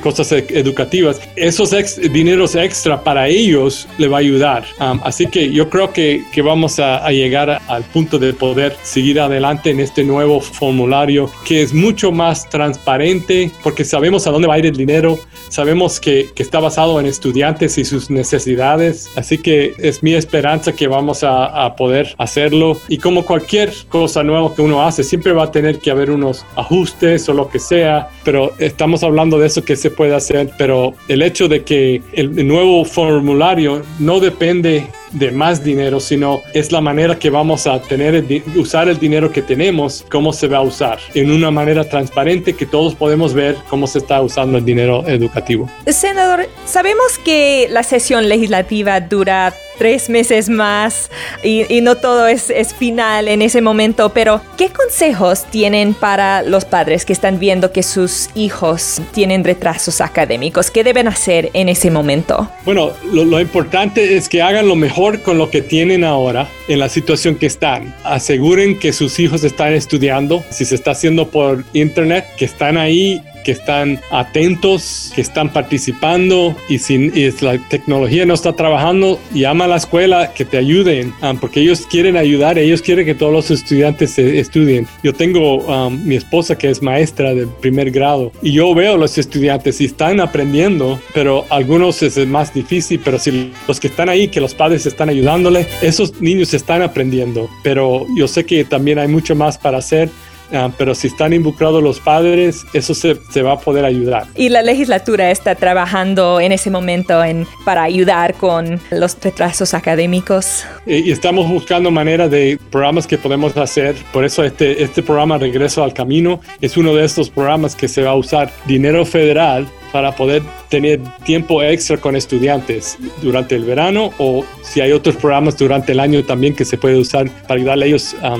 cosas 0.00 0.32
educativas. 0.32 1.20
Esos 1.36 1.74
dineros 2.12 2.54
extra 2.56 3.02
para 3.02 3.28
ellos 3.28 3.88
le 3.98 4.08
va 4.08 4.18
a 4.18 4.20
ayudar. 4.20 4.64
Um, 4.80 5.00
así 5.04 5.26
que 5.26 5.52
yo 5.52 5.70
creo 5.70 5.92
que, 5.92 6.24
que 6.32 6.42
vamos 6.42 6.78
a, 6.78 7.04
a, 7.04 7.12
llegar 7.12 7.62
al 7.68 7.84
punto 7.84 8.18
de 8.18 8.32
poder 8.32 8.76
seguir 8.82 9.20
adelante 9.20 9.70
en 9.70 9.80
este 9.80 10.04
nuevo 10.04 10.40
formulario 10.40 11.30
que 11.44 11.62
es 11.62 11.72
mucho 11.72 12.12
más 12.12 12.48
transparente 12.50 13.50
porque 13.62 13.84
sabemos 13.84 14.26
a 14.26 14.30
dónde 14.30 14.48
va 14.48 14.54
a 14.54 14.58
ir 14.58 14.66
el 14.66 14.76
dinero, 14.76 15.18
sabemos 15.48 16.00
que, 16.00 16.28
que 16.34 16.42
está 16.42 16.60
basado 16.60 16.98
en 17.00 17.06
estudiantes 17.06 17.78
y 17.78 17.84
sus 17.84 18.10
necesidades 18.10 18.95
Así 19.16 19.38
que 19.38 19.74
es 19.78 20.02
mi 20.02 20.14
esperanza 20.14 20.72
que 20.72 20.86
vamos 20.86 21.22
a, 21.22 21.74
poder 21.76 22.14
hacerlo. 22.18 22.78
Y 22.88 22.98
como 22.98 23.24
cualquier 23.24 23.72
cosa 23.88 24.22
nueva 24.22 24.54
que 24.54 24.62
uno 24.62 24.82
hace, 24.82 25.02
siempre 25.02 25.32
va 25.32 25.44
a 25.44 25.50
tener 25.50 25.78
que 25.78 25.90
haber 25.90 26.10
unos 26.10 26.44
ajustes 26.54 27.28
o 27.28 27.34
lo 27.34 27.48
que 27.48 27.58
sea, 27.58 28.08
pero 28.24 28.52
estamos 28.58 29.02
hablando 29.02 29.38
de 29.38 29.48
eso 29.48 29.64
que 29.64 29.76
se 29.76 29.90
puede 29.90 30.14
hacer. 30.14 30.50
Pero 30.56 30.94
el 31.08 31.22
hecho 31.22 31.48
de 31.48 31.64
que 31.64 32.02
el 32.12 32.46
nuevo 32.46 32.84
formulario 32.84 33.82
no 33.98 34.20
depende 34.20 34.86
de 35.18 35.30
más 35.30 35.64
dinero, 35.64 36.00
sino 36.00 36.42
es 36.52 36.72
la 36.72 36.80
manera 36.80 37.18
que 37.18 37.30
vamos 37.30 37.66
a 37.66 37.80
tener, 37.80 38.24
usar 38.54 38.88
el 38.88 38.98
dinero 38.98 39.32
que 39.32 39.42
tenemos, 39.42 40.04
cómo 40.10 40.32
se 40.32 40.46
va 40.46 40.58
a 40.58 40.62
usar, 40.62 40.98
en 41.14 41.30
una 41.30 41.50
manera 41.50 41.88
transparente 41.88 42.52
que 42.54 42.66
todos 42.66 42.94
podemos 42.94 43.32
ver 43.32 43.56
cómo 43.68 43.86
se 43.86 43.98
está 43.98 44.20
usando 44.20 44.58
el 44.58 44.64
dinero 44.64 45.06
educativo. 45.06 45.68
Senador, 45.86 46.46
sabemos 46.66 47.18
que 47.24 47.66
la 47.70 47.82
sesión 47.82 48.28
legislativa 48.28 49.00
dura 49.00 49.54
tres 49.78 50.08
meses 50.08 50.48
más 50.48 51.10
y, 51.42 51.80
no 51.80 51.96
todo 51.96 52.26
es, 52.26 52.52
final 52.78 53.28
en 53.28 53.42
ese 53.42 53.60
momento, 53.60 54.12
pero 54.12 54.40
¿qué 54.56 54.70
consejos 54.70 55.44
tienen 55.50 55.94
para 55.94 56.42
los 56.42 56.64
padres 56.64 57.04
que 57.04 57.12
están 57.12 57.38
viendo 57.38 57.72
que 57.72 57.82
sus 57.82 58.30
hijos 58.34 59.00
tienen 59.12 59.44
retrasos 59.44 60.00
académicos? 60.00 60.70
¿Qué 60.70 60.84
deben 60.84 61.08
hacer 61.08 61.50
en 61.52 61.68
ese 61.68 61.90
momento? 61.90 62.50
Bueno, 62.64 62.92
lo 63.12 63.40
importante 63.40 64.16
es 64.16 64.28
que 64.28 64.42
hagan 64.42 64.68
lo 64.68 64.76
mejor 64.76 65.22
con 65.22 65.38
lo 65.38 65.50
que 65.50 65.62
tienen 65.62 66.04
ahora 66.04 66.48
en 66.68 66.78
la 66.78 66.88
situación 66.88 67.36
que 67.36 67.46
están. 67.46 67.94
Aseguren 68.04 68.78
que 68.78 68.92
sus 68.92 69.18
hijos 69.18 69.44
están 69.44 69.72
estudiando, 69.72 70.44
si 70.50 70.64
se 70.64 70.74
está 70.74 70.92
haciendo 70.92 71.28
por 71.28 71.64
internet, 71.72 72.26
que 72.36 72.44
están 72.44 72.76
ahí 72.76 73.22
que 73.46 73.52
están 73.52 74.00
atentos, 74.10 75.12
que 75.14 75.20
están 75.20 75.52
participando 75.52 76.56
y 76.68 76.80
si 76.80 77.12
la 77.40 77.56
tecnología 77.68 78.26
no 78.26 78.34
está 78.34 78.54
trabajando, 78.54 79.20
llama 79.32 79.66
a 79.66 79.68
la 79.68 79.76
escuela 79.76 80.32
que 80.34 80.44
te 80.44 80.58
ayuden, 80.58 81.14
um, 81.22 81.38
porque 81.38 81.60
ellos 81.60 81.86
quieren 81.88 82.16
ayudar, 82.16 82.58
ellos 82.58 82.82
quieren 82.82 83.06
que 83.06 83.14
todos 83.14 83.32
los 83.32 83.52
estudiantes 83.52 84.18
estudien. 84.18 84.88
Yo 85.04 85.12
tengo 85.12 85.58
um, 85.58 86.04
mi 86.04 86.16
esposa 86.16 86.58
que 86.58 86.68
es 86.70 86.82
maestra 86.82 87.34
de 87.34 87.46
primer 87.46 87.92
grado 87.92 88.32
y 88.42 88.50
yo 88.50 88.74
veo 88.74 88.96
los 88.96 89.16
estudiantes 89.16 89.80
y 89.80 89.84
están 89.84 90.18
aprendiendo, 90.18 91.00
pero 91.14 91.44
algunos 91.48 92.02
es 92.02 92.18
más 92.26 92.52
difícil, 92.52 93.00
pero 93.04 93.16
si 93.20 93.52
los 93.68 93.78
que 93.78 93.86
están 93.86 94.08
ahí, 94.08 94.26
que 94.26 94.40
los 94.40 94.54
padres 94.54 94.86
están 94.86 95.08
ayudándole, 95.08 95.68
esos 95.82 96.20
niños 96.20 96.52
están 96.52 96.82
aprendiendo, 96.82 97.48
pero 97.62 98.08
yo 98.16 98.26
sé 98.26 98.44
que 98.44 98.64
también 98.64 98.98
hay 98.98 99.06
mucho 99.06 99.36
más 99.36 99.56
para 99.56 99.78
hacer 99.78 100.10
Ah, 100.52 100.70
pero 100.76 100.94
si 100.94 101.08
están 101.08 101.32
involucrados 101.32 101.82
los 101.82 102.00
padres, 102.00 102.64
eso 102.72 102.94
se, 102.94 103.16
se, 103.30 103.42
va 103.42 103.52
a 103.52 103.58
poder 103.58 103.84
ayudar. 103.84 104.26
Y 104.34 104.48
la 104.48 104.62
legislatura 104.62 105.30
está 105.30 105.54
trabajando 105.54 106.40
en 106.40 106.52
ese 106.52 106.70
momento 106.70 107.22
en, 107.24 107.46
para 107.64 107.82
ayudar 107.82 108.34
con 108.34 108.80
los 108.90 109.16
retrasos 109.20 109.74
académicos. 109.74 110.64
Y, 110.86 111.10
estamos 111.10 111.48
buscando 111.48 111.90
maneras 111.90 112.30
de 112.30 112.58
programas 112.70 113.06
que 113.06 113.18
podemos 113.18 113.56
hacer. 113.56 113.96
Por 114.12 114.24
eso 114.24 114.44
este, 114.44 114.82
este 114.82 115.02
programa 115.02 115.38
Regreso 115.38 115.82
al 115.82 115.92
Camino 115.92 116.40
es 116.60 116.76
uno 116.76 116.94
de 116.94 117.04
estos 117.04 117.30
programas 117.30 117.74
que 117.74 117.88
se 117.88 118.02
va 118.02 118.10
a 118.10 118.16
usar 118.16 118.52
dinero 118.66 119.04
federal 119.04 119.66
para 119.92 120.14
poder 120.14 120.42
tener 120.68 121.00
tiempo 121.24 121.62
extra 121.62 121.96
con 121.96 122.16
estudiantes 122.16 122.98
durante 123.22 123.54
el 123.54 123.64
verano 123.64 124.10
o 124.18 124.44
si 124.62 124.80
hay 124.80 124.92
otros 124.92 125.16
programas 125.16 125.56
durante 125.56 125.92
el 125.92 126.00
año 126.00 126.22
también 126.24 126.54
que 126.54 126.64
se 126.64 126.76
puede 126.76 126.96
usar 126.96 127.30
para 127.42 127.54
ayudarle 127.54 127.84
a 127.84 127.88
ellos 127.88 128.14
a 128.22 128.36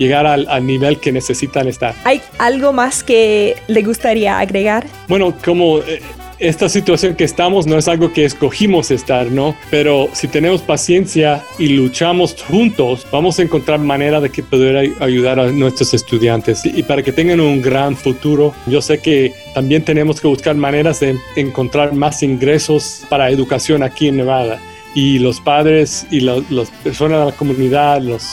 llegar 0.00 0.26
al, 0.26 0.66
nivel 0.66 0.98
que 0.98 1.12
necesitan 1.12 1.68
estar. 1.68 1.94
¿Hay 2.04 2.22
algo 2.38 2.72
más 2.72 3.04
que 3.04 3.56
le 3.68 3.82
gustaría 3.82 4.38
agregar? 4.38 4.86
Bueno, 5.08 5.34
como 5.44 5.80
eh, 5.80 6.00
esta 6.38 6.70
situación 6.70 7.16
que 7.16 7.24
estamos 7.24 7.66
no 7.66 7.76
es 7.76 7.86
algo 7.86 8.10
que 8.10 8.24
escogimos 8.24 8.90
estar, 8.90 9.26
¿no? 9.26 9.54
Pero 9.70 10.08
si 10.14 10.26
tenemos 10.26 10.62
paciencia 10.62 11.44
y 11.58 11.68
luchamos 11.68 12.34
juntos, 12.42 13.06
vamos 13.12 13.38
a 13.38 13.42
encontrar 13.42 13.78
manera 13.78 14.22
de 14.22 14.30
que 14.30 14.42
poder 14.42 14.94
ayudar 15.00 15.38
a 15.38 15.52
nuestros 15.52 15.92
estudiantes 15.92 16.64
y 16.64 16.82
para 16.82 17.02
que 17.02 17.12
tengan 17.12 17.40
un 17.40 17.60
gran 17.60 17.94
futuro. 17.94 18.54
Yo 18.66 18.80
sé 18.80 19.00
que 19.00 19.34
también 19.52 19.84
tenemos 19.84 20.18
que 20.18 20.28
buscar 20.28 20.56
maneras 20.56 21.00
de 21.00 21.18
encontrar 21.36 21.92
más 21.92 22.22
ingresos 22.22 23.02
para 23.10 23.28
educación 23.28 23.82
aquí 23.82 24.08
en 24.08 24.16
Nevada. 24.16 24.62
Y 24.94 25.18
los 25.18 25.40
padres 25.40 26.06
y 26.10 26.20
las 26.20 26.70
personas 26.82 27.20
de 27.20 27.26
la 27.26 27.36
comunidad, 27.36 28.00
los 28.00 28.24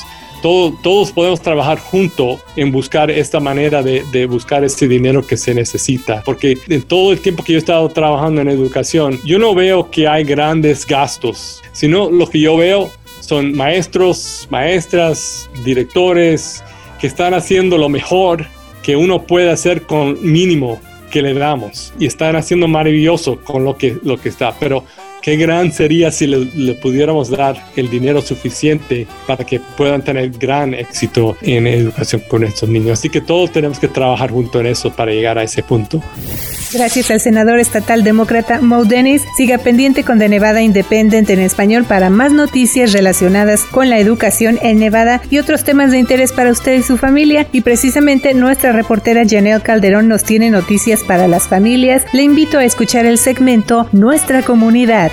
todos 0.83 1.11
podemos 1.11 1.41
trabajar 1.41 1.79
junto 1.79 2.39
en 2.55 2.71
buscar 2.71 3.11
esta 3.11 3.39
manera 3.39 3.83
de, 3.83 4.03
de, 4.11 4.25
buscar 4.25 4.63
este 4.63 4.87
dinero 4.87 5.25
que 5.25 5.37
se 5.37 5.53
necesita. 5.53 6.21
Porque 6.25 6.57
en 6.67 6.81
todo 6.83 7.11
el 7.11 7.19
tiempo 7.19 7.43
que 7.43 7.53
yo 7.53 7.57
he 7.57 7.59
estado 7.59 7.87
trabajando 7.89 8.41
en 8.41 8.49
educación, 8.49 9.19
yo 9.25 9.39
no 9.39 9.53
veo 9.53 9.89
que 9.89 10.07
hay 10.07 10.23
grandes 10.23 10.85
gastos, 10.85 11.61
sino 11.73 12.09
lo 12.09 12.27
que 12.29 12.39
yo 12.39 12.57
veo 12.57 12.89
son 13.19 13.55
maestros, 13.55 14.47
maestras, 14.49 15.49
directores 15.65 16.63
que 16.99 17.07
están 17.07 17.33
haciendo 17.33 17.77
lo 17.77 17.89
mejor 17.89 18.45
que 18.83 18.95
uno 18.95 19.23
puede 19.23 19.51
hacer 19.51 19.83
con 19.83 20.17
mínimo 20.21 20.79
que 21.11 21.21
le 21.21 21.33
damos 21.33 21.93
y 21.99 22.05
están 22.05 22.35
haciendo 22.35 22.67
maravilloso 22.67 23.39
con 23.43 23.63
lo 23.63 23.77
que, 23.77 23.97
lo 24.03 24.17
que 24.17 24.29
está. 24.29 24.53
Pero 24.59 24.83
qué 25.21 25.35
gran 25.37 25.71
sería 25.71 26.11
si 26.11 26.27
le, 26.27 26.73
pudiéramos 26.75 27.29
dar 27.29 27.55
el 27.75 27.89
dinero 27.89 28.21
suficiente 28.21 29.07
para 29.25 29.45
que 29.45 29.59
puedan 29.59 30.01
tener 30.01 30.29
gran 30.31 30.73
éxito 30.73 31.37
en 31.41 31.67
educación 31.67 32.21
con 32.27 32.43
estos 32.43 32.69
niños. 32.69 32.99
Así 32.99 33.09
que 33.09 33.21
todos 33.21 33.51
tenemos 33.51 33.79
que 33.79 33.87
trabajar 33.87 34.31
junto 34.31 34.59
en 34.59 34.67
eso 34.67 34.91
para 34.91 35.11
llegar 35.11 35.37
a 35.37 35.43
ese 35.43 35.63
punto. 35.63 36.01
Gracias 36.73 37.11
al 37.11 37.21
senador 37.21 37.59
estatal 37.59 38.03
demócrata 38.03 38.59
Mo 38.59 38.83
Dennis. 38.83 39.23
Siga 39.37 39.57
pendiente 39.57 40.03
con 40.03 40.19
The 40.19 40.27
Nevada 40.27 40.61
Independent 40.61 41.29
en 41.29 41.39
español 41.39 41.85
para 41.85 42.09
más 42.09 42.33
noticias 42.33 42.91
relacionadas 42.91 43.63
con 43.63 43.89
la 43.89 43.99
educación 43.99 44.59
en 44.61 44.79
Nevada 44.79 45.21
y 45.29 45.37
otros 45.37 45.63
temas 45.63 45.91
de 45.91 45.99
interés 45.99 46.33
para 46.33 46.51
usted 46.51 46.77
y 46.79 46.83
su 46.83 46.97
familia. 46.97 47.47
Y 47.53 47.61
precisamente 47.61 48.33
nuestra 48.33 48.73
reportera 48.73 49.23
Janelle 49.27 49.61
Calderón 49.61 50.09
nos 50.09 50.23
tiene 50.23 50.51
noticias 50.51 51.03
para 51.03 51.27
las 51.27 51.47
familias. 51.47 52.03
Le 52.11 52.23
invito 52.23 52.57
a 52.57 52.65
escuchar 52.65 53.05
el 53.05 53.17
segmento 53.17 53.87
Nuestra 53.93 54.41
Comunidad. 54.41 55.11